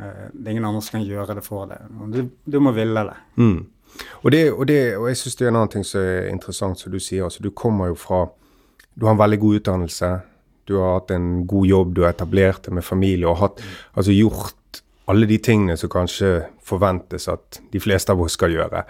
Eh, 0.00 0.26
det 0.32 0.46
er 0.46 0.54
ingen 0.56 0.68
andre 0.68 0.82
som 0.82 0.98
kan 0.98 1.06
gjøre 1.06 1.36
det 1.38 1.44
for 1.46 1.70
deg. 1.70 1.86
Du, 2.12 2.20
du 2.44 2.58
må 2.60 2.74
ville 2.76 3.04
det. 3.08 3.16
Mm. 3.36 3.58
Og, 4.22 4.30
det, 4.32 4.42
og, 4.52 4.66
det, 4.66 4.80
og 4.96 5.08
jeg 5.10 5.20
syns 5.20 5.38
det 5.38 5.46
er 5.46 5.52
en 5.52 5.60
annen 5.60 5.72
ting 5.74 5.86
som 5.86 6.00
er 6.00 6.28
interessant, 6.32 6.80
som 6.80 6.92
du 6.92 7.00
sier. 7.00 7.26
altså 7.26 7.44
Du 7.44 7.50
kommer 7.50 7.92
jo 7.92 7.98
fra 7.98 8.26
Du 8.94 9.06
har 9.06 9.14
en 9.14 9.20
veldig 9.22 9.38
god 9.40 9.54
utdannelse. 9.60 10.10
Du 10.68 10.76
har 10.78 10.98
hatt 10.98 11.10
en 11.10 11.46
god 11.46 11.66
jobb, 11.66 11.94
du 11.94 12.02
har 12.02 12.12
etablert 12.12 12.64
det 12.64 12.74
med 12.76 12.84
familie 12.84 13.28
og 13.28 13.38
hatt, 13.40 13.62
altså 13.96 14.12
gjort 14.12 14.82
alle 15.10 15.26
de 15.26 15.38
tingene 15.42 15.76
som 15.76 15.90
kanskje 15.90 16.44
forventes 16.62 17.26
at 17.28 17.58
de 17.72 17.80
fleste 17.80 18.12
av 18.12 18.20
oss 18.22 18.36
skal 18.36 18.52
gjøre. 18.54 18.84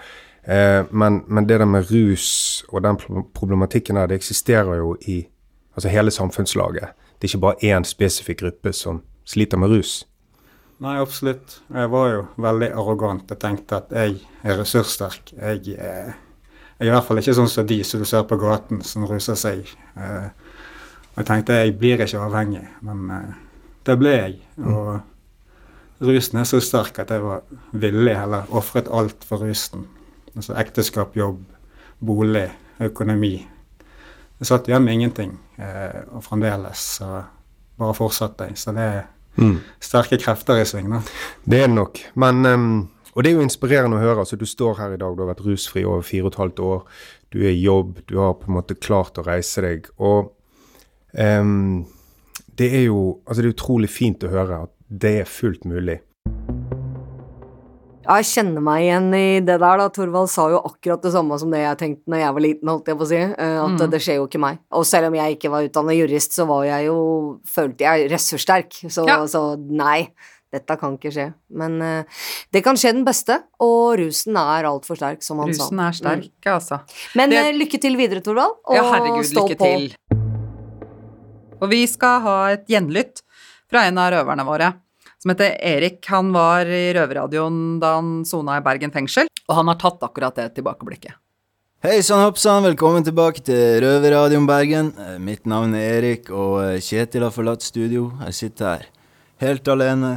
Eh, 0.45 0.83
men, 0.91 1.23
men 1.27 1.47
det 1.47 1.61
der 1.63 1.71
med 1.71 1.89
rus 1.91 2.65
og 2.69 2.83
den 2.83 2.99
problematikken 3.35 3.97
her, 3.97 4.11
det 4.11 4.19
eksisterer 4.21 4.83
jo 4.83 4.97
i 5.09 5.23
altså 5.75 5.89
hele 5.89 6.11
samfunnslaget. 6.11 6.93
Det 7.17 7.29
er 7.29 7.31
ikke 7.31 7.47
bare 7.47 7.73
én 7.73 7.87
spesifikk 7.89 8.43
gruppe 8.43 8.75
som 8.77 9.01
sliter 9.25 9.59
med 9.59 9.71
rus. 9.71 10.05
Nei, 10.83 10.97
absolutt. 10.99 11.61
Jeg 11.71 11.91
var 11.93 12.09
jo 12.11 12.23
veldig 12.43 12.73
arrogant 12.75 13.29
Jeg 13.31 13.39
tenkte 13.39 13.77
at 13.77 13.93
jeg 13.95 14.17
er 14.43 14.57
ressurssterk. 14.59 15.33
Jeg, 15.37 15.77
er- 15.79 16.15
jeg 16.79 16.89
er 16.89 16.91
i 16.91 16.91
hvert 16.91 17.07
fall 17.07 17.21
ikke 17.23 17.35
sånn 17.39 17.49
som 17.49 17.67
de 17.67 17.77
som 17.87 18.01
du 18.01 18.05
ser 18.09 18.25
på 18.27 18.37
gaten, 18.41 18.81
som 18.83 19.05
ruser 19.07 19.35
seg. 19.39 19.69
Eh, 19.97 20.29
jeg 21.17 21.27
tenkte 21.29 21.53
jeg 21.61 21.77
blir 21.79 22.01
ikke 22.03 22.19
avhengig, 22.25 22.65
men 22.83 23.11
eh, 23.11 23.35
det 23.87 23.99
ble 24.01 24.11
jeg. 24.17 24.41
Og 24.59 25.01
rusen 26.03 26.41
er 26.41 26.45
så 26.51 26.59
sterk 26.61 26.99
at 26.99 27.11
jeg 27.15 27.23
var 27.23 27.43
villig, 27.73 28.17
eller 28.19 28.51
ofret 28.51 28.89
alt 28.91 29.23
for 29.29 29.39
rusen. 29.47 29.87
Altså 30.35 30.57
ekteskap, 30.59 31.15
jobb, 31.17 31.45
bolig, 32.03 32.49
økonomi. 32.83 33.37
Jeg 34.41 34.49
satt 34.51 34.67
igjen 34.67 34.83
med 34.83 34.95
ingenting, 34.99 35.37
eh, 35.63 36.01
og 36.11 36.25
fremdeles 36.27 36.83
så 36.99 37.21
bare 37.83 37.99
fortsatt 37.99 38.39
deg. 38.41 38.57
Så 38.59 38.75
det 38.77 38.89
er 38.89 39.05
sterke 39.83 40.19
krefter 40.21 40.61
i 40.61 40.67
sving, 40.69 40.91
da. 40.93 41.03
Det 41.45 41.63
er 41.65 41.71
det 41.71 41.77
nok. 41.77 42.03
Men, 42.21 42.47
um 42.47 42.75
og 43.13 43.25
det 43.25 43.33
er 43.33 43.37
jo 43.37 43.45
inspirerende 43.45 43.99
å 43.99 44.03
høre. 44.03 44.23
altså 44.25 44.39
Du 44.41 44.47
står 44.49 44.79
her 44.81 44.95
i 44.95 45.01
dag, 45.01 45.17
du 45.17 45.23
har 45.23 45.33
vært 45.35 45.45
rusfri 45.45 45.85
over 45.85 46.05
fire 46.07 46.27
og 46.27 46.33
et 46.33 46.39
halvt 46.41 46.63
år. 46.65 46.87
Du 47.33 47.43
er 47.43 47.51
i 47.51 47.65
jobb, 47.65 47.99
du 48.09 48.17
har 48.21 48.39
på 48.41 48.49
en 48.49 48.57
måte 48.57 48.79
klart 48.79 49.21
å 49.21 49.27
reise 49.27 49.65
deg. 49.65 49.91
Og 50.01 50.33
um, 51.13 51.85
det 52.57 52.71
er 52.73 52.87
jo 52.87 53.03
altså 53.27 53.43
det 53.43 53.51
er 53.51 53.57
utrolig 53.57 53.91
fint 53.93 54.25
å 54.25 54.33
høre 54.33 54.63
at 54.67 54.73
det 54.89 55.13
er 55.23 55.29
fullt 55.29 55.69
mulig. 55.69 55.99
Jeg 58.03 58.27
kjenner 58.27 58.63
meg 58.67 58.83
igjen 58.83 59.05
i 59.15 59.27
det 59.47 59.55
der, 59.63 59.79
da. 59.79 59.85
Torvald 59.95 60.31
sa 60.33 60.49
jo 60.51 60.59
akkurat 60.67 61.05
det 61.05 61.13
samme 61.15 61.37
som 61.39 61.53
det 61.55 61.61
jeg 61.63 61.79
tenkte 61.79 62.11
når 62.11 62.19
jeg 62.25 62.35
var 62.37 62.43
liten, 62.43 62.71
holdt 62.73 62.91
jeg 62.91 62.99
på 62.99 63.07
å 63.07 63.11
si. 63.13 63.21
At 63.23 63.85
At 63.87 63.93
det 63.95 64.01
skjer 64.03 64.19
jo 64.19 64.27
ikke 64.27 64.41
meg. 64.43 64.59
Og 64.75 64.85
selv 64.89 65.07
om 65.13 65.15
jeg 65.21 65.37
ikke 65.37 65.51
var 65.53 65.69
utdannet 65.69 65.99
jurist, 66.01 66.35
så 66.35 66.47
var 66.51 66.65
jeg 66.67 66.89
jo 66.91 66.99
Følte 67.47 67.87
jeg 67.87 68.11
ressurssterk. 68.11 68.75
Så, 68.91 69.07
Ja. 69.07 69.21
så 69.31 69.57
nei, 69.57 70.09
dette 70.53 70.77
kan 70.81 70.99
ikke 70.99 71.13
skje. 71.15 71.29
Men 71.55 71.79
uh, 71.81 72.03
det 72.53 72.63
kan 72.67 72.75
skje 72.77 72.93
den 72.93 73.05
beste, 73.07 73.39
og 73.63 73.97
rusen 74.03 74.37
er 74.37 74.67
altfor 74.69 74.99
sterk, 74.99 75.23
som 75.23 75.39
han 75.39 75.55
sa. 75.55 75.65
Rusen 75.71 75.81
er 75.87 75.93
sterk, 75.97 76.31
altså. 76.45 76.81
Mm. 76.83 77.17
Men 77.17 77.31
Det- 77.31 77.39
eh, 77.47 77.53
lykke 77.57 77.81
til 77.81 77.97
videre, 77.97 78.21
Torvald, 78.21 78.59
og 78.67 78.75
Ja, 78.77 78.83
herregud, 78.83 79.25
stå 79.25 79.47
lykke 79.49 79.59
på. 79.59 79.65
til. 79.65 79.95
Og 81.63 81.71
vi 81.71 81.87
skal 81.87 82.21
ha 82.21 82.37
et 82.53 82.67
gjenlytt 82.67 83.23
fra 83.71 83.87
en 83.87 83.97
av 83.99 84.11
røverne 84.13 84.45
våre, 84.45 84.75
som 85.23 85.31
heter 85.31 85.57
Erik. 85.61 86.07
Han 86.11 86.33
var 86.35 86.67
i 86.67 86.93
røverradioen 86.97 87.79
da 87.83 87.97
han 88.01 88.23
sona 88.27 88.59
i 88.59 88.65
Bergen 88.65 88.91
fengsel, 88.95 89.31
og 89.47 89.55
han 89.55 89.71
har 89.71 89.79
tatt 89.79 90.03
akkurat 90.03 90.39
det 90.39 90.49
tilbakeblikket. 90.57 91.15
Hei 91.83 91.99
sann 92.07 92.23
hoppsann, 92.23 92.63
velkommen 92.63 93.03
tilbake 93.03 93.43
til 93.43 93.81
Røverradioen 93.83 94.47
Bergen. 94.47 94.93
Eh, 94.99 95.17
Mitt 95.23 95.49
navn 95.51 95.75
er 95.75 95.97
Erik, 95.99 96.31
og 96.31 96.61
eh, 96.63 96.83
Kjetil 96.83 97.27
har 97.27 97.35
forlatt 97.35 97.63
studio. 97.67 98.13
Jeg 98.29 98.39
sitter 98.39 98.69
her 98.69 98.85
helt 99.43 99.71
alene. 99.71 100.13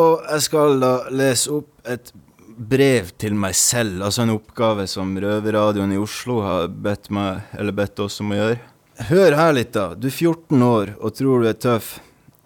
Og 0.00 0.24
jeg 0.24 0.46
skal 0.48 0.78
da 0.80 0.92
lese 1.12 1.52
opp 1.58 1.88
et 1.88 2.12
brev 2.56 3.12
til 3.20 3.36
meg 3.36 3.56
selv, 3.56 4.00
altså 4.04 4.24
en 4.24 4.36
oppgave 4.36 4.86
som 4.88 5.12
Røverradioen 5.20 5.92
i 5.92 6.00
Oslo 6.00 6.40
har 6.44 6.72
bedt, 6.72 7.12
meg, 7.12 7.52
bedt 7.76 8.00
oss 8.04 8.20
om 8.24 8.32
å 8.32 8.40
gjøre. 8.40 8.60
Hør 9.08 9.36
her 9.36 9.52
litt, 9.56 9.72
da. 9.76 9.92
Du 9.96 10.08
er 10.08 10.16
14 10.16 10.64
år 10.68 10.96
og 11.00 11.16
tror 11.16 11.44
du 11.44 11.52
er 11.52 11.60
tøff. 11.60 11.94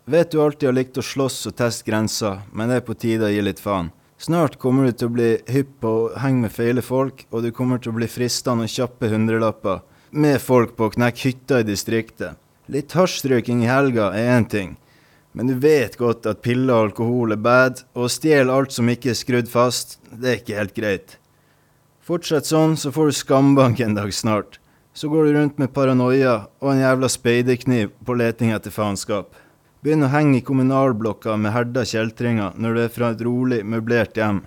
Vet 0.08 0.30
du 0.30 0.38
alltid 0.42 0.68
har 0.68 0.74
likt 0.76 0.98
å 1.00 1.02
slåss 1.02 1.48
og 1.50 1.56
teste 1.58 1.82
grenser, 1.88 2.44
men 2.54 2.70
det 2.70 2.76
er 2.78 2.84
på 2.86 2.94
tide 2.94 3.26
å 3.26 3.30
gi 3.32 3.40
litt 3.42 3.58
faen. 3.58 3.88
Snart 4.22 4.54
kommer 4.62 4.86
du 4.86 4.94
til 4.94 5.08
å 5.08 5.14
bli 5.16 5.30
hypp 5.50 5.72
på 5.82 5.90
å 5.90 6.10
henge 6.22 6.44
med 6.44 6.52
feile 6.54 6.82
folk, 6.86 7.24
og 7.34 7.42
du 7.42 7.48
kommer 7.50 7.80
til 7.82 7.90
å 7.90 7.96
bli 7.96 8.06
fristende 8.06 8.68
og 8.68 8.70
kjappe 8.70 9.10
hundrelapper 9.10 9.80
med 10.14 10.38
folk 10.40 10.76
på 10.76 10.86
å 10.86 10.92
knekke 10.94 11.24
hytter 11.24 11.64
i 11.64 11.66
distriktet. 11.66 12.38
Litt 12.70 12.94
hasjrøyking 12.94 13.64
i 13.64 13.66
helga 13.66 14.12
er 14.14 14.30
én 14.36 14.46
ting, 14.46 14.76
men 15.34 15.50
du 15.50 15.56
vet 15.58 15.98
godt 15.98 16.28
at 16.30 16.38
piller 16.44 16.70
og 16.76 16.92
alkohol 16.92 17.34
er 17.34 17.42
bad, 17.42 17.82
og 17.98 18.06
å 18.06 18.12
stjele 18.14 18.54
alt 18.54 18.76
som 18.76 18.86
ikke 18.86 19.10
er 19.10 19.18
skrudd 19.18 19.50
fast, 19.50 19.98
det 20.12 20.30
er 20.30 20.38
ikke 20.38 20.60
helt 20.60 20.76
greit. 20.76 21.16
Fortsett 22.06 22.46
sånn, 22.46 22.76
så 22.78 22.92
får 22.94 23.10
du 23.10 23.18
skambank 23.18 23.82
en 23.82 23.98
dag 23.98 24.14
snart. 24.14 24.60
Så 24.94 25.10
går 25.10 25.26
du 25.26 25.34
rundt 25.34 25.58
med 25.58 25.74
paranoia 25.74 26.44
og 26.62 26.70
en 26.72 26.84
jævla 26.84 27.10
speiderkniv 27.10 27.90
på 28.06 28.16
leting 28.16 28.54
etter 28.54 28.70
faenskap. 28.70 29.34
Begynn 29.86 30.02
å 30.02 30.08
henge 30.10 30.40
i 30.40 30.42
kommunalblokka 30.42 31.36
med 31.38 31.52
herda 31.54 31.84
kjeltringer 31.86 32.56
når 32.58 32.72
du 32.74 32.78
er 32.82 32.88
fra 32.90 33.12
et 33.12 33.20
rolig, 33.22 33.60
møblert 33.62 34.16
hjem. 34.18 34.40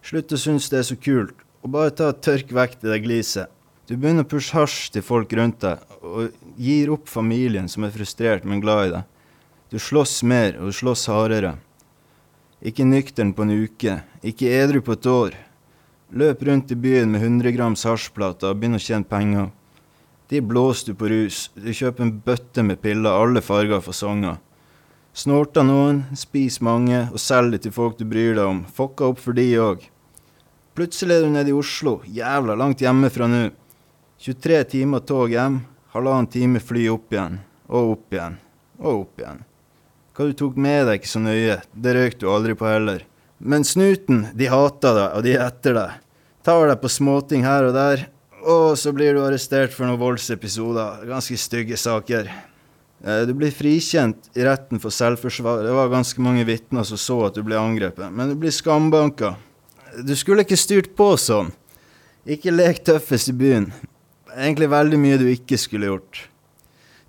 Slutt 0.00 0.32
å 0.32 0.38
synes 0.40 0.70
det 0.72 0.78
er 0.78 0.86
så 0.88 0.96
kult, 0.96 1.42
og 1.60 1.74
bare 1.74 1.92
ta 1.92 2.08
tørk 2.16 2.54
vekk 2.56 2.78
det 2.80 2.88
der 2.88 3.02
gliset. 3.04 3.52
Du 3.84 3.92
begynner 3.98 4.24
å 4.24 4.30
pushe 4.30 4.56
hasj 4.56 4.94
til 4.94 5.04
folk 5.04 5.36
rundt 5.36 5.60
deg, 5.66 5.84
og 6.00 6.32
gir 6.56 6.94
opp 6.96 7.12
familien 7.12 7.68
som 7.68 7.84
er 7.84 7.92
frustrert, 7.92 8.48
men 8.48 8.64
glad 8.64 8.86
i 8.86 8.96
deg. 8.96 9.30
Du 9.68 9.76
slåss 9.76 10.16
mer, 10.24 10.56
og 10.56 10.72
du 10.72 10.80
slåss 10.80 11.04
hardere. 11.12 11.58
Ikke 12.64 12.88
nøktern 12.88 13.36
på 13.36 13.44
en 13.44 13.56
uke, 13.66 14.00
ikke 14.24 14.56
edru 14.64 14.80
på 14.80 14.96
et 14.96 15.12
år. 15.12 15.40
Løp 16.08 16.48
rundt 16.48 16.72
i 16.72 16.84
byen 16.88 17.12
med 17.12 17.20
100 17.20 17.52
grams 17.52 17.84
hasjplater 17.84 18.54
og 18.54 18.64
begynn 18.64 18.80
å 18.80 18.86
tjene 18.88 19.04
penger. 19.04 19.52
De 20.32 20.40
blåser 20.40 20.94
du 20.94 21.02
på 21.04 21.12
rus, 21.12 21.50
du 21.52 21.68
kjøper 21.68 22.08
en 22.08 22.20
bøtte 22.24 22.64
med 22.64 22.80
piller, 22.80 23.12
alle 23.12 23.44
farger 23.44 23.82
og 23.82 23.90
fasonger. 23.92 24.40
Snorter 25.12 25.64
noen, 25.66 26.04
spiser 26.14 26.62
mange 26.62 27.00
og 27.10 27.18
selger 27.18 27.64
til 27.64 27.74
folk 27.74 27.98
du 27.98 28.04
bryr 28.06 28.36
deg 28.38 28.44
om. 28.46 28.60
Fucka 28.70 29.08
opp 29.10 29.18
for 29.22 29.34
de 29.34 29.46
òg. 29.58 29.82
Plutselig 30.78 31.16
er 31.16 31.24
du 31.26 31.32
nede 31.34 31.50
i 31.50 31.56
Oslo, 31.56 31.98
jævla 32.06 32.54
langt 32.54 32.80
hjemmefra 32.80 33.26
nå. 33.26 33.48
23 34.22 34.60
timer 34.70 35.02
tog 35.02 35.32
hjem, 35.32 35.62
halvannen 35.94 36.28
time 36.30 36.60
fly 36.62 36.86
opp 36.92 37.10
igjen, 37.10 37.40
og 37.66 37.96
opp 37.96 38.14
igjen, 38.14 38.36
og 38.78 38.90
opp 39.00 39.22
igjen. 39.22 39.40
Hva 40.14 40.26
du 40.28 40.36
tok 40.36 40.60
med 40.60 40.84
deg, 40.86 41.00
ikke 41.00 41.10
så 41.10 41.22
nøye, 41.24 41.56
det 41.72 41.94
røyk 41.96 42.18
du 42.20 42.28
aldri 42.30 42.54
på 42.58 42.68
heller. 42.68 43.02
Men 43.40 43.64
snuten, 43.66 44.26
de 44.36 44.50
hater 44.52 44.94
deg, 44.94 45.08
og 45.16 45.26
de 45.26 45.34
er 45.34 45.46
etter 45.48 45.76
deg. 45.78 45.98
Tar 46.46 46.68
deg 46.70 46.82
på 46.82 46.92
småting 46.92 47.46
her 47.48 47.66
og 47.70 47.74
der, 47.74 48.06
og 48.40 48.78
så 48.78 48.92
blir 48.96 49.16
du 49.16 49.24
arrestert 49.24 49.74
for 49.74 49.88
noen 49.88 50.00
voldsepisoder, 50.00 51.02
ganske 51.08 51.36
stygge 51.40 51.80
saker. 51.80 52.30
Eh, 53.04 53.22
Du 53.26 53.34
blir 53.34 53.50
frikjent 53.50 54.30
i 54.36 54.44
retten 54.44 54.80
for 54.80 54.90
selvforsvar. 54.90 55.62
Det 55.64 55.72
var 55.72 55.88
ganske 55.92 56.20
mange 56.20 56.44
vitner 56.44 56.84
som 56.84 56.96
så 57.00 57.26
at 57.26 57.34
du 57.34 57.42
ble 57.42 57.56
angrepet, 57.56 58.10
men 58.12 58.28
du 58.28 58.34
blir 58.34 58.50
skambanka. 58.52 59.34
Du 60.04 60.14
skulle 60.16 60.44
ikke 60.44 60.58
styrt 60.60 60.92
på 60.96 61.14
sånn. 61.18 61.52
Ikke 62.26 62.52
lek 62.52 62.84
tøffest 62.84 63.32
i 63.32 63.32
byen. 63.32 63.70
Egentlig 64.36 64.68
veldig 64.70 64.98
mye 65.00 65.18
du 65.18 65.26
ikke 65.32 65.58
skulle 65.58 65.88
gjort. 65.88 66.26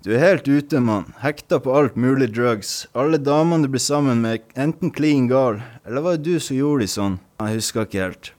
Du 0.02 0.10
er 0.16 0.18
helt 0.18 0.48
ute, 0.48 0.80
mann. 0.82 1.12
Hekta 1.22 1.60
på 1.62 1.70
alt 1.78 1.94
mulig 1.94 2.32
drugs. 2.34 2.88
Alle 2.92 3.20
damene 3.22 3.62
du 3.62 3.70
blir 3.70 3.82
sammen 3.84 4.18
med, 4.24 4.42
enten 4.58 4.90
klin 4.90 5.28
gal, 5.30 5.60
eller 5.86 6.02
var 6.02 6.16
det 6.16 6.24
du 6.26 6.40
som 6.42 6.56
gjorde 6.56 6.82
de 6.82 6.88
sånn? 6.90 7.20
Jeg 7.38 7.60
husker 7.60 7.86
ikke 7.86 8.02
helt. 8.02 8.32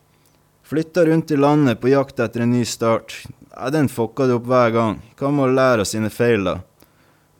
Flytta 0.67 1.05
rundt 1.07 1.31
i 1.31 1.37
landet 1.39 1.79
på 1.79 1.93
jakt 1.93 2.19
etter 2.19 2.43
en 2.43 2.51
ny 2.51 2.65
start. 2.67 3.15
Ja, 3.53 3.69
den 3.71 3.87
fucka 3.87 4.27
du 4.27 4.35
opp 4.41 4.49
hver 4.49 4.73
gang. 4.75 4.99
Hva 5.15 5.31
med 5.31 5.45
å 5.45 5.55
lære 5.55 5.85
av 5.85 5.87
sine 5.87 6.09
feil, 6.11 6.43
da? 6.43 6.57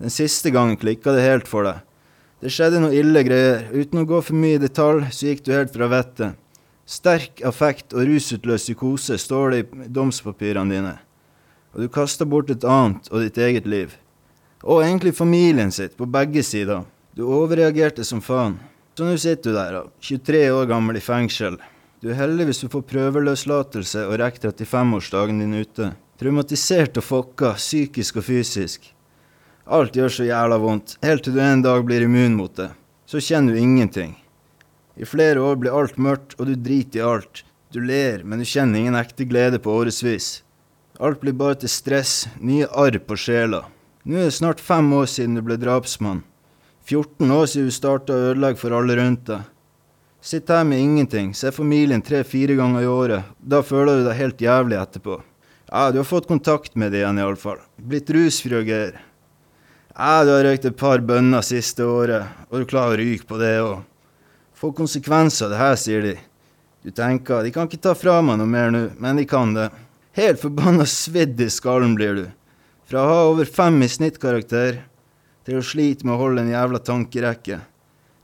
Den 0.04 0.12
siste 0.12 0.52
gangen 0.52 0.76
klikka 0.76 1.14
det 1.16 1.24
helt 1.24 1.48
for 1.48 1.64
deg. 1.64 1.78
Det 2.44 2.50
skjedde 2.52 2.82
noe 2.84 2.92
ille 2.92 3.22
greier. 3.24 3.62
Uten 3.72 4.02
å 4.02 4.08
gå 4.08 4.18
for 4.20 4.36
mye 4.36 4.58
i 4.58 4.60
detalj, 4.60 5.06
så 5.16 5.30
gikk 5.30 5.46
du 5.46 5.54
helt 5.56 5.72
fra 5.72 5.88
vettet. 5.88 6.40
Sterk 6.84 7.40
affekt 7.48 7.94
og 7.96 8.10
rusutløs 8.10 8.66
psykose 8.66 9.16
står 9.16 9.54
det 9.54 9.60
i 9.64 9.86
domspapirene 9.96 10.76
dine. 10.76 10.92
Og 11.72 11.86
du 11.86 11.88
kasta 11.88 12.28
bort 12.28 12.52
et 12.52 12.66
annet 12.68 13.08
og 13.14 13.24
ditt 13.24 13.40
eget 13.40 13.70
liv. 13.70 13.94
Og 14.68 14.84
egentlig 14.84 15.14
familien 15.16 15.72
sitt, 15.72 15.96
på 15.96 16.04
begge 16.12 16.44
sider. 16.44 16.84
Du 17.16 17.24
overreagerte 17.24 18.04
som 18.04 18.20
faen. 18.20 18.58
Så 18.98 19.08
nå 19.08 19.16
sitter 19.16 19.54
du 19.54 19.56
der, 19.56 19.78
da, 19.78 19.86
23 20.04 20.42
år 20.52 20.68
gammel 20.68 21.00
i 21.00 21.06
fengsel. 21.06 21.56
Du 22.04 22.10
er 22.12 22.20
heldig 22.20 22.50
hvis 22.50 22.60
du 22.66 22.68
får 22.74 22.84
prøveløslatelse 22.92 24.04
og 24.10 24.20
rekker 24.20 24.52
35-årsdagen 24.52 25.40
din 25.40 25.56
ute. 25.64 25.94
Traumatisert 26.20 27.00
og 27.00 27.08
fokka, 27.08 27.54
psykisk 27.56 28.20
og 28.20 28.28
fysisk. 28.28 28.92
Alt 29.66 29.96
gjør 29.96 30.12
så 30.12 30.26
jævla 30.28 30.58
vondt, 30.60 30.98
helt 31.08 31.24
til 31.24 31.38
du 31.38 31.40
en 31.40 31.62
dag 31.64 31.86
blir 31.88 32.04
immun 32.04 32.36
mot 32.36 32.52
det. 32.58 32.74
Så 33.08 33.22
kjenner 33.24 33.56
du 33.56 33.60
ingenting. 33.62 34.18
I 35.00 35.08
flere 35.08 35.40
år 35.40 35.56
blir 35.56 35.72
alt 35.72 35.96
mørkt, 35.96 36.36
og 36.36 36.50
du 36.50 36.56
driter 36.60 37.00
i 37.00 37.06
alt. 37.08 37.44
Du 37.72 37.80
ler, 37.80 38.26
men 38.28 38.44
du 38.44 38.46
kjenner 38.46 38.82
ingen 38.82 38.98
ekte 39.00 39.24
glede 39.26 39.62
på 39.64 39.72
årevis. 39.72 40.44
Alt 41.00 41.24
blir 41.24 41.34
bare 41.34 41.56
til 41.62 41.72
stress, 41.72 42.28
nye 42.44 42.68
arr 42.68 43.00
på 43.08 43.16
sjela. 43.16 43.64
Nå 44.04 44.20
er 44.20 44.28
det 44.28 44.36
snart 44.36 44.60
fem 44.60 44.92
år 44.94 45.08
siden 45.08 45.40
du 45.40 45.42
ble 45.48 45.56
drapsmann. 45.58 46.26
14 46.84 47.32
år 47.32 47.48
siden 47.48 47.72
du 47.72 47.74
starta 47.74 48.12
å 48.12 48.28
ødelegge 48.34 48.60
for 48.60 48.76
alle 48.76 49.00
rundt 49.00 49.24
deg. 49.32 49.48
Sitt 50.24 50.52
her 50.52 50.68
med 50.68 50.84
ingenting, 50.84 51.32
se 51.36 51.52
familien 51.56 52.04
tre-fire 52.04 52.60
ganger 52.60 52.84
i 52.84 52.92
året. 52.92 53.32
Da 53.40 53.64
føler 53.64 54.02
du 54.02 54.10
deg 54.10 54.20
helt 54.20 54.44
jævlig 54.44 54.78
etterpå. 54.80 55.18
Ja, 55.72 55.88
du 55.92 56.02
har 56.04 56.08
fått 56.08 56.28
kontakt 56.28 56.76
med 56.76 56.92
det 56.92 57.02
igjen, 57.02 57.24
iallfall. 57.24 57.64
Blitt 57.80 58.12
rusfri 58.12 58.60
og 58.60 58.68
greier. 58.68 59.00
Ja, 59.94 60.24
du 60.26 60.32
har 60.34 60.42
røykt 60.48 60.64
et 60.66 60.78
par 60.80 61.04
bønner 61.06 61.44
siste 61.46 61.86
året, 61.86 62.26
og 62.50 62.64
du 62.64 62.70
klarer 62.70 62.98
å 62.98 63.04
ryke 63.04 63.28
på 63.30 63.38
det 63.38 63.52
òg. 63.62 63.84
Få 64.58 64.72
konsekvenser 64.74 65.46
av 65.46 65.52
det 65.54 65.60
her, 65.60 65.76
sier 65.78 66.06
de. 66.08 66.14
Du 66.82 66.90
tenker, 66.90 67.44
de 67.46 67.52
kan 67.54 67.70
ikke 67.70 67.84
ta 67.84 67.94
fra 67.94 68.16
meg 68.26 68.40
noe 68.40 68.50
mer 68.50 68.74
nå, 68.74 68.82
men 68.98 69.22
de 69.22 69.28
kan 69.30 69.54
det. 69.54 69.68
Helt 70.18 70.42
forbanna 70.42 70.88
svidd 70.90 71.38
i 71.42 71.50
skallen 71.54 71.94
blir 72.00 72.18
du. 72.18 72.24
Fra 72.90 73.04
å 73.04 73.12
ha 73.12 73.20
over 73.28 73.46
fem 73.46 73.78
i 73.86 73.92
snittkarakter 73.92 74.82
til 75.46 75.60
å 75.60 75.66
slite 75.66 76.08
med 76.08 76.16
å 76.16 76.24
holde 76.24 76.42
en 76.42 76.52
jævla 76.56 76.82
tankerekke. 76.90 77.60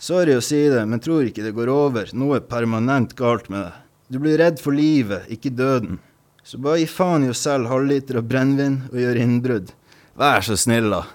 Sorry 0.02 0.40
å 0.40 0.42
si 0.42 0.64
det, 0.74 0.82
men 0.90 1.04
tror 1.06 1.30
ikke 1.30 1.46
det 1.46 1.54
går 1.54 1.70
over. 1.70 2.10
Noe 2.18 2.40
er 2.40 2.50
permanent 2.50 3.14
galt 3.20 3.46
med 3.54 3.68
deg. 3.68 3.78
Du 4.10 4.18
blir 4.18 4.42
redd 4.42 4.58
for 4.58 4.74
livet, 4.74 5.30
ikke 5.30 5.54
døden. 5.54 6.02
Så 6.42 6.58
bare 6.58 6.82
gi 6.82 6.90
faen 6.90 7.28
i 7.28 7.30
å 7.30 7.38
selge 7.38 7.70
halvliter 7.70 8.24
av 8.24 8.26
brennevin 8.26 8.82
og 8.90 9.00
gjøre 9.04 9.22
innbrudd. 9.22 9.74
Vær 10.18 10.42
så 10.42 10.58
snill, 10.58 10.90
da. 10.98 11.06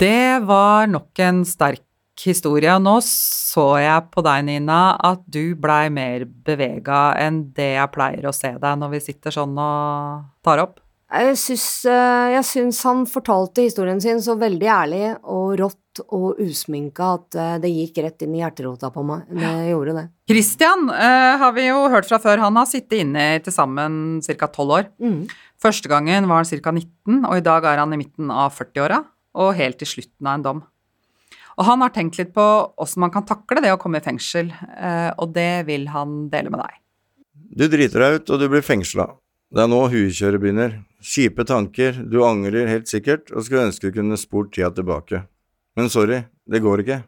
Det 0.00 0.40
var 0.48 0.86
nok 0.88 1.18
en 1.20 1.42
sterk 1.44 1.84
historie. 2.24 2.72
Og 2.72 2.80
nå 2.80 2.94
så 3.04 3.66
jeg 3.82 4.06
på 4.08 4.22
deg, 4.24 4.46
Nina, 4.48 4.94
at 4.96 5.26
du 5.28 5.52
blei 5.60 5.90
mer 5.92 6.24
bevega 6.24 7.10
enn 7.20 7.42
det 7.56 7.74
jeg 7.74 7.92
pleier 7.92 8.30
å 8.30 8.32
se 8.32 8.54
deg 8.62 8.78
når 8.80 8.94
vi 8.94 9.00
sitter 9.10 9.34
sånn 9.34 9.58
og 9.60 10.30
tar 10.46 10.64
opp. 10.64 10.80
Jeg 11.10 11.36
syns, 11.42 11.66
eh, 11.90 12.30
jeg 12.36 12.46
syns 12.46 12.80
han 12.86 13.04
fortalte 13.10 13.66
historien 13.66 14.00
sin 14.00 14.22
så 14.22 14.38
veldig 14.38 14.68
ærlig 14.70 15.04
og 15.26 15.56
rått 15.58 16.02
og 16.06 16.38
usminka 16.38 17.12
at 17.18 17.34
eh, 17.34 17.54
det 17.60 17.74
gikk 17.74 17.98
rett 18.06 18.24
inn 18.24 18.38
i 18.38 18.40
hjerterota 18.44 18.92
på 18.94 19.04
meg. 19.04 19.28
Det 19.28 19.52
gjorde 19.72 19.98
det. 19.98 20.08
Christian 20.30 20.88
eh, 20.94 21.36
har 21.42 21.52
vi 21.58 21.66
jo 21.66 21.88
hørt 21.92 22.08
fra 22.08 22.22
før. 22.22 22.46
Han 22.46 22.56
har 22.56 22.70
sittet 22.70 23.02
inne 23.02 23.34
i 23.34 23.44
til 23.44 23.52
sammen 23.52 24.20
ca. 24.24 24.48
12 24.48 24.76
år. 24.78 24.92
Mm. 25.02 25.24
Første 25.60 25.92
gangen 25.92 26.30
var 26.30 26.40
han 26.40 26.62
ca. 26.62 26.78
19, 26.78 27.24
og 27.26 27.32
i 27.36 27.48
dag 27.52 27.68
er 27.68 27.82
han 27.82 27.92
i 27.92 28.00
midten 28.00 28.30
av 28.32 28.54
40-åra 28.56 29.02
og 29.40 29.56
helt 29.58 29.80
til 29.80 29.88
slutten 29.88 30.28
av 30.28 30.38
en 30.38 30.46
dom. 30.46 30.60
Og 31.58 31.66
han 31.66 31.82
har 31.84 31.92
tenkt 31.92 32.18
litt 32.20 32.30
på 32.36 32.44
åssen 32.80 33.02
man 33.02 33.12
kan 33.12 33.26
takle 33.28 33.62
det 33.64 33.72
å 33.74 33.80
komme 33.80 34.00
i 34.00 34.04
fengsel, 34.04 34.52
eh, 34.52 35.10
og 35.20 35.34
det 35.34 35.66
vil 35.68 35.88
han 35.92 36.28
dele 36.32 36.52
med 36.52 36.62
deg. 36.62 36.78
Du 37.50 37.66
driter 37.68 38.04
deg 38.04 38.20
ut, 38.20 38.30
og 38.30 38.40
du 38.40 38.46
blir 38.48 38.64
fengsla. 38.64 39.10
Det 39.50 39.64
er 39.64 39.68
nå 39.70 39.80
huekjøret 39.90 40.40
begynner. 40.40 40.78
Kjipe 41.02 41.44
tanker, 41.48 41.96
du 42.06 42.20
angrer 42.22 42.70
helt 42.70 42.88
sikkert 42.88 43.32
og 43.34 43.42
skulle 43.42 43.66
ønske 43.66 43.90
du 43.90 43.96
kunne 43.98 44.18
spurt 44.20 44.52
tida 44.54 44.70
tilbake. 44.76 45.24
Men 45.76 45.90
sorry, 45.90 46.22
det 46.46 46.62
går 46.62 46.84
ikke. 46.84 47.00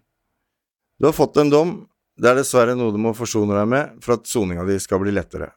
Du 0.98 1.06
har 1.06 1.14
fått 1.14 1.38
en 1.38 1.52
dom, 1.52 1.72
det 2.18 2.28
er 2.28 2.40
dessverre 2.40 2.74
noe 2.76 2.92
du 2.94 2.98
må 3.00 3.14
forsone 3.16 3.54
deg 3.56 3.68
med 3.70 3.96
for 4.02 4.16
at 4.16 4.28
soninga 4.28 4.66
di 4.68 4.78
skal 4.82 5.00
bli 5.02 5.14
lettere. 5.14 5.52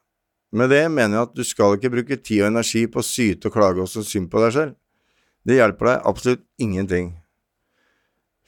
Med 0.56 0.70
det 0.70 0.84
mener 0.88 1.18
jeg 1.18 1.26
at 1.26 1.36
du 1.36 1.44
skal 1.44 1.76
ikke 1.76 1.92
bruke 1.92 2.18
tid 2.22 2.44
og 2.44 2.52
energi 2.52 2.86
på 2.88 3.02
å 3.02 3.06
syte 3.06 3.50
og 3.50 3.56
klage 3.56 3.82
og 3.82 3.90
så 3.90 4.04
synd 4.06 4.30
på 4.32 4.40
deg 4.44 4.54
selv. 4.54 4.76
Det 5.46 5.60
hjelper 5.60 5.92
deg 5.92 6.08
absolutt 6.10 6.42
ingenting. 6.58 7.12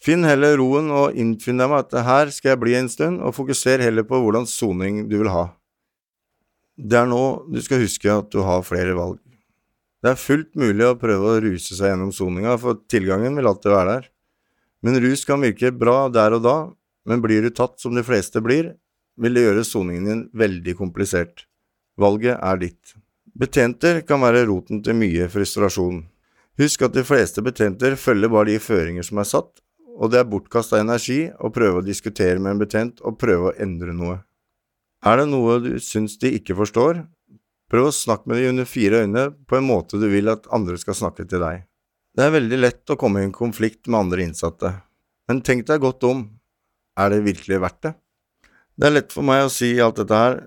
Finn 0.03 0.27
heller 0.27 0.57
roen 0.59 0.91
og 0.95 1.15
innfinn 1.19 1.59
deg 1.59 1.71
med 1.71 1.87
at 1.87 2.07
her 2.07 2.31
skal 2.35 2.53
jeg 2.53 2.63
bli 2.63 2.75
en 2.79 2.91
stund, 2.91 3.23
og 3.23 3.35
fokuser 3.37 3.83
heller 3.83 4.07
på 4.07 4.19
hvordan 4.23 4.47
soning 4.51 5.05
du 5.11 5.17
vil 5.21 5.31
ha. 5.31 5.49
Det 6.79 6.99
er 6.99 7.09
nå 7.11 7.23
du 7.51 7.59
skal 7.63 7.83
huske 7.83 8.11
at 8.11 8.31
du 8.35 8.43
har 8.47 8.67
flere 8.67 8.95
valg. 8.99 9.19
Det 9.99 10.13
er 10.13 10.21
fullt 10.21 10.53
mulig 10.59 10.87
å 10.87 10.99
prøve 10.99 11.33
å 11.33 11.41
ruse 11.43 11.75
seg 11.75 11.91
gjennom 11.91 12.13
soninga, 12.15 12.55
for 12.63 12.79
tilgangen 12.91 13.39
vil 13.39 13.51
alltid 13.51 13.75
være 13.75 13.95
der. 13.97 14.11
Men 14.87 15.01
rus 15.03 15.25
kan 15.27 15.43
virke 15.43 15.75
bra 15.75 16.05
der 16.15 16.37
og 16.37 16.45
da, 16.45 16.59
men 17.09 17.23
blir 17.23 17.43
du 17.43 17.51
tatt 17.51 17.81
som 17.83 17.99
de 17.99 18.07
fleste 18.07 18.43
blir, 18.45 18.77
vil 19.19 19.35
det 19.35 19.43
gjøre 19.49 19.67
soningen 19.67 20.07
din 20.07 20.21
veldig 20.39 20.77
komplisert. 20.79 21.49
Valget 21.99 22.39
er 22.39 22.63
ditt. 22.63 22.95
Betjenter 23.39 24.05
kan 24.07 24.23
være 24.23 24.47
roten 24.47 24.85
til 24.87 24.95
mye 24.99 25.27
frustrasjon. 25.31 26.05
Husk 26.59 26.83
at 26.83 26.95
de 26.97 27.05
fleste 27.07 27.43
betjenter 27.47 27.95
følger 27.95 28.31
bare 28.33 28.51
de 28.51 28.59
føringer 28.59 29.07
som 29.07 29.21
er 29.23 29.29
satt, 29.31 29.61
og 29.99 30.11
det 30.11 30.21
er 30.21 30.31
bortkasta 30.31 30.81
energi 30.83 31.21
å 31.39 31.51
prøve 31.55 31.81
å 31.81 31.87
diskutere 31.87 32.39
med 32.43 32.55
en 32.55 32.63
betent 32.63 33.03
og 33.07 33.19
prøve 33.19 33.51
å 33.51 33.55
endre 33.63 33.95
noe. 33.95 34.19
Er 35.07 35.21
det 35.21 35.29
noe 35.31 35.61
du 35.63 35.71
syns 35.83 36.17
de 36.19 36.33
ikke 36.35 36.57
forstår, 36.59 37.05
prøv 37.71 37.91
å 37.91 37.95
snakke 37.95 38.31
med 38.31 38.41
de 38.41 38.51
under 38.51 38.67
fire 38.67 39.05
øyne 39.05 39.29
på 39.47 39.59
en 39.59 39.69
måte 39.69 40.01
du 40.03 40.09
vil 40.11 40.31
at 40.33 40.51
andre 40.55 40.79
skal 40.81 40.99
snakke 40.99 41.29
til 41.29 41.43
deg. 41.45 41.63
Det 42.19 42.27
er 42.27 42.35
veldig 42.35 42.59
lett 42.59 42.91
å 42.91 42.99
komme 42.99 43.23
i 43.23 43.29
en 43.29 43.35
konflikt 43.35 43.87
med 43.87 44.01
andre 44.01 44.27
innsatte, 44.27 44.73
men 45.31 45.45
tenk 45.47 45.67
deg 45.69 45.83
godt 45.85 46.07
om, 46.09 46.27
er 46.99 47.13
det 47.15 47.23
virkelig 47.27 47.61
verdt 47.63 47.83
det? 47.87 47.95
Det 48.79 48.89
er 48.89 48.97
lett 48.97 49.15
for 49.15 49.27
meg 49.27 49.45
å 49.45 49.53
si 49.53 49.77
alt 49.83 50.01
dette 50.01 50.19
her, 50.19 50.41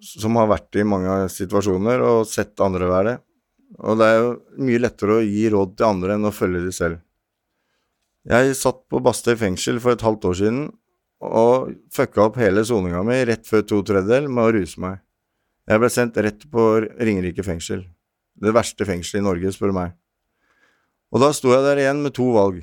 som 0.00 0.36
har 0.38 0.48
vært 0.48 0.78
i 0.78 0.86
mange 0.86 1.26
situasjoner 1.32 2.04
og 2.06 2.28
sett 2.30 2.60
andre 2.64 2.88
være 2.88 3.10
det, 3.10 3.16
og 3.76 4.00
det 4.00 4.06
er 4.08 4.18
jo 4.22 4.30
mye 4.64 4.80
lettere 4.80 5.18
å 5.18 5.24
gi 5.26 5.44
råd 5.52 5.76
til 5.76 5.88
andre 5.88 6.16
enn 6.16 6.28
å 6.28 6.34
følge 6.34 6.64
de 6.64 6.72
selv. 6.74 7.02
Jeg 8.28 8.56
satt 8.58 8.80
på 8.90 9.00
Bastøy 9.04 9.36
fengsel 9.40 9.78
for 9.80 9.94
et 9.94 10.04
halvt 10.04 10.26
år 10.30 10.38
siden 10.40 10.64
og 11.24 11.70
fucka 11.94 12.28
opp 12.28 12.38
hele 12.40 12.64
soninga 12.66 13.02
mi 13.06 13.18
rett 13.26 13.46
før 13.48 13.64
to 13.66 13.82
tredjedel 13.86 14.28
med 14.30 14.44
å 14.44 14.54
ruse 14.56 14.80
meg. 14.82 14.98
Jeg 15.68 15.82
ble 15.82 15.90
sendt 15.92 16.18
rett 16.24 16.44
på 16.48 16.66
Ringerike 16.80 17.44
fengsel. 17.44 17.84
Det 18.38 18.54
verste 18.54 18.86
fengselet 18.88 19.20
i 19.20 19.26
Norge, 19.26 19.52
spør 19.52 19.74
meg. 19.76 19.94
Og 21.12 21.20
da 21.22 21.32
sto 21.36 21.52
jeg 21.52 21.64
der 21.64 21.80
igjen 21.82 22.02
med 22.04 22.14
to 22.16 22.28
valg. 22.32 22.62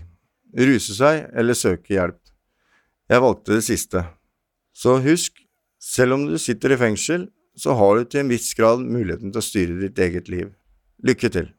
Ruse 0.55 0.95
seg 0.97 1.25
eller 1.35 1.57
søke 1.57 1.93
hjelp. 1.93 2.21
Jeg 3.11 3.21
valgte 3.21 3.57
det 3.57 3.65
siste. 3.67 4.05
Så 4.73 4.97
husk, 5.03 5.37
selv 5.77 6.17
om 6.17 6.25
du 6.29 6.37
sitter 6.41 6.73
i 6.73 6.79
fengsel, 6.79 7.27
så 7.55 7.75
har 7.77 7.97
du 7.97 8.09
til 8.09 8.23
en 8.23 8.31
viss 8.31 8.49
grad 8.57 8.81
muligheten 8.81 9.31
til 9.31 9.41
å 9.41 9.45
styre 9.45 9.77
ditt 9.83 9.99
eget 10.01 10.31
liv. 10.31 10.49
Lykke 11.03 11.29
til. 11.31 11.51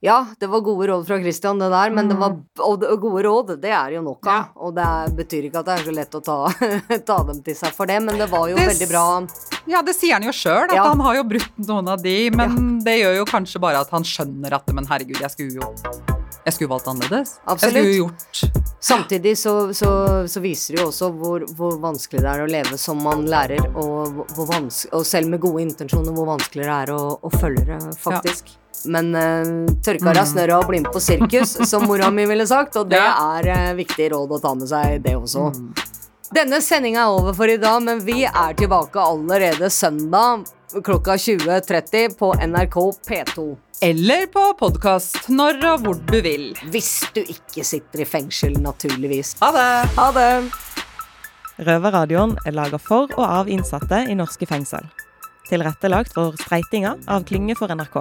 Ja, 0.00 0.26
det 0.38 0.46
var 0.46 0.60
gode 0.62 0.86
råd 0.86 1.06
fra 1.08 1.16
Christian, 1.18 1.58
det 1.58 1.72
der, 1.72 1.90
men 1.90 2.06
det 2.08 2.14
var, 2.20 2.30
Mm. 2.30 2.44
og 2.62 3.00
gode 3.02 3.22
råd, 3.26 3.48
det 3.60 3.70
er 3.74 3.90
jo 3.96 4.02
nok 4.02 4.26
av. 4.30 4.44
Og 4.54 4.74
det 4.76 4.84
er, 4.84 5.08
betyr 5.10 5.48
ikke 5.48 5.58
at 5.58 5.66
det 5.66 5.74
er 5.74 5.84
så 5.88 5.94
lett 5.96 6.14
å 6.14 6.20
ta, 6.22 6.36
ta 7.08 7.16
dem 7.24 7.42
til 7.42 7.56
seg 7.58 7.72
for 7.74 7.86
det, 7.90 7.96
men 8.06 8.14
det 8.16 8.28
var 8.30 8.46
jo 8.48 8.54
Det 8.54 8.68
veldig 8.68 8.88
bra. 8.92 9.26
Ja, 9.66 9.82
det 9.82 9.96
sier 9.96 10.12
han 10.14 10.22
jo 10.22 10.30
sjøl, 10.30 10.68
at 10.70 10.74
Ja. 10.76 10.84
han 10.86 11.00
har 11.00 11.16
jo 11.16 11.24
brutt 11.24 11.58
noen 11.66 11.88
av 11.88 12.00
de, 12.02 12.30
men 12.30 12.78
det 12.84 13.00
gjør 13.00 13.16
jo 13.16 13.24
kanskje 13.24 13.58
bare 13.60 13.80
at 13.80 13.90
han 13.90 14.02
skjønner 14.06 14.52
at 14.54 14.70
Men 14.72 14.86
herregud, 14.86 15.18
jeg 15.18 15.30
skulle 15.30 15.54
jo 15.58 15.74
Jeg 16.46 16.54
skulle 16.54 16.70
valgt 16.70 16.86
annerledes. 16.86 17.40
Jeg 17.48 17.58
skulle 17.58 17.82
jo 17.82 18.06
gjort 18.06 18.57
Samtidig 18.80 19.38
så, 19.38 19.74
så, 19.74 19.90
så 20.28 20.40
viser 20.40 20.76
det 20.76 20.82
jo 20.82 20.86
også 20.92 21.10
hvor, 21.18 21.42
hvor 21.58 21.80
vanskelig 21.82 22.22
det 22.22 22.30
er 22.30 22.44
å 22.44 22.50
leve 22.50 22.78
som 22.78 23.00
man 23.02 23.24
lærer, 23.26 23.64
og, 23.74 24.22
og 24.38 25.02
selv 25.06 25.32
med 25.32 25.42
gode 25.42 25.64
intensjoner, 25.66 26.14
hvor 26.14 26.30
vanskelig 26.30 26.62
det 26.62 26.76
er 26.76 26.94
å, 26.94 27.02
å 27.18 27.32
følge 27.34 27.66
det, 27.66 27.80
faktisk. 27.98 28.54
Men 28.86 29.10
uh, 29.18 29.66
tørkar 29.82 30.20
av 30.22 30.28
snørra 30.30 30.60
og 30.62 30.68
bli 30.70 30.78
med 30.84 30.92
på 30.94 31.02
sirkus, 31.02 31.56
som 31.66 31.88
mora 31.90 32.12
mi 32.14 32.28
ville 32.30 32.46
sagt, 32.46 32.78
og 32.78 32.86
det 32.92 33.02
er 33.02 33.50
uh, 33.50 33.74
viktig 33.78 34.12
råd 34.14 34.38
å 34.38 34.42
ta 34.44 34.54
med 34.54 34.70
seg, 34.70 35.00
det 35.02 35.16
også. 35.18 35.48
Denne 36.28 36.58
sendinga 36.60 37.06
er 37.06 37.14
over 37.16 37.32
for 37.32 37.48
i 37.48 37.56
dag, 37.56 37.80
men 37.80 38.02
vi 38.04 38.22
er 38.28 38.56
tilbake 38.56 39.00
allerede 39.00 39.70
søndag 39.72 40.44
klokka 40.84 41.14
20.30 41.16 42.18
på 42.18 42.34
NRK 42.34 42.76
P2. 43.08 43.44
Eller 43.80 44.26
på 44.28 44.42
podkast 44.58 45.30
når 45.32 45.62
og 45.70 45.86
hvor 45.86 46.00
du 46.10 46.18
vil. 46.20 46.50
Hvis 46.68 46.98
du 47.14 47.22
ikke 47.22 47.64
sitter 47.64 48.02
i 48.04 48.06
fengsel, 48.08 48.58
naturligvis. 48.60 49.38
Ha 49.40 49.48
det! 49.56 49.70
Ha 49.96 50.08
det! 50.16 50.28
Røverradioen 51.64 52.36
er 52.44 52.54
laga 52.58 52.76
for 52.82 53.08
og 53.16 53.24
av 53.24 53.48
innsatte 53.48 54.02
i 54.10 54.18
norske 54.18 54.46
fengsel. 54.50 54.84
Tilrettelagt 55.48 56.12
for 56.12 56.36
Streitinga 56.42 56.98
av 57.08 57.24
Klynge 57.24 57.56
for 57.56 57.72
NRK. 57.72 57.96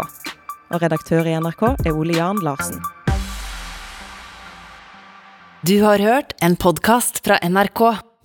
Og 0.75 0.83
redaktør 0.83 1.31
i 1.31 1.37
NRK 1.39 1.63
er 1.77 1.93
Ole 1.95 2.19
Jan 2.19 2.43
Larsen. 2.43 2.83
Du 5.63 5.79
har 5.81 6.03
hørt 6.03 6.35
en 6.43 6.59
podkast 6.59 7.23
fra 7.25 7.39
NRK. 7.47 8.06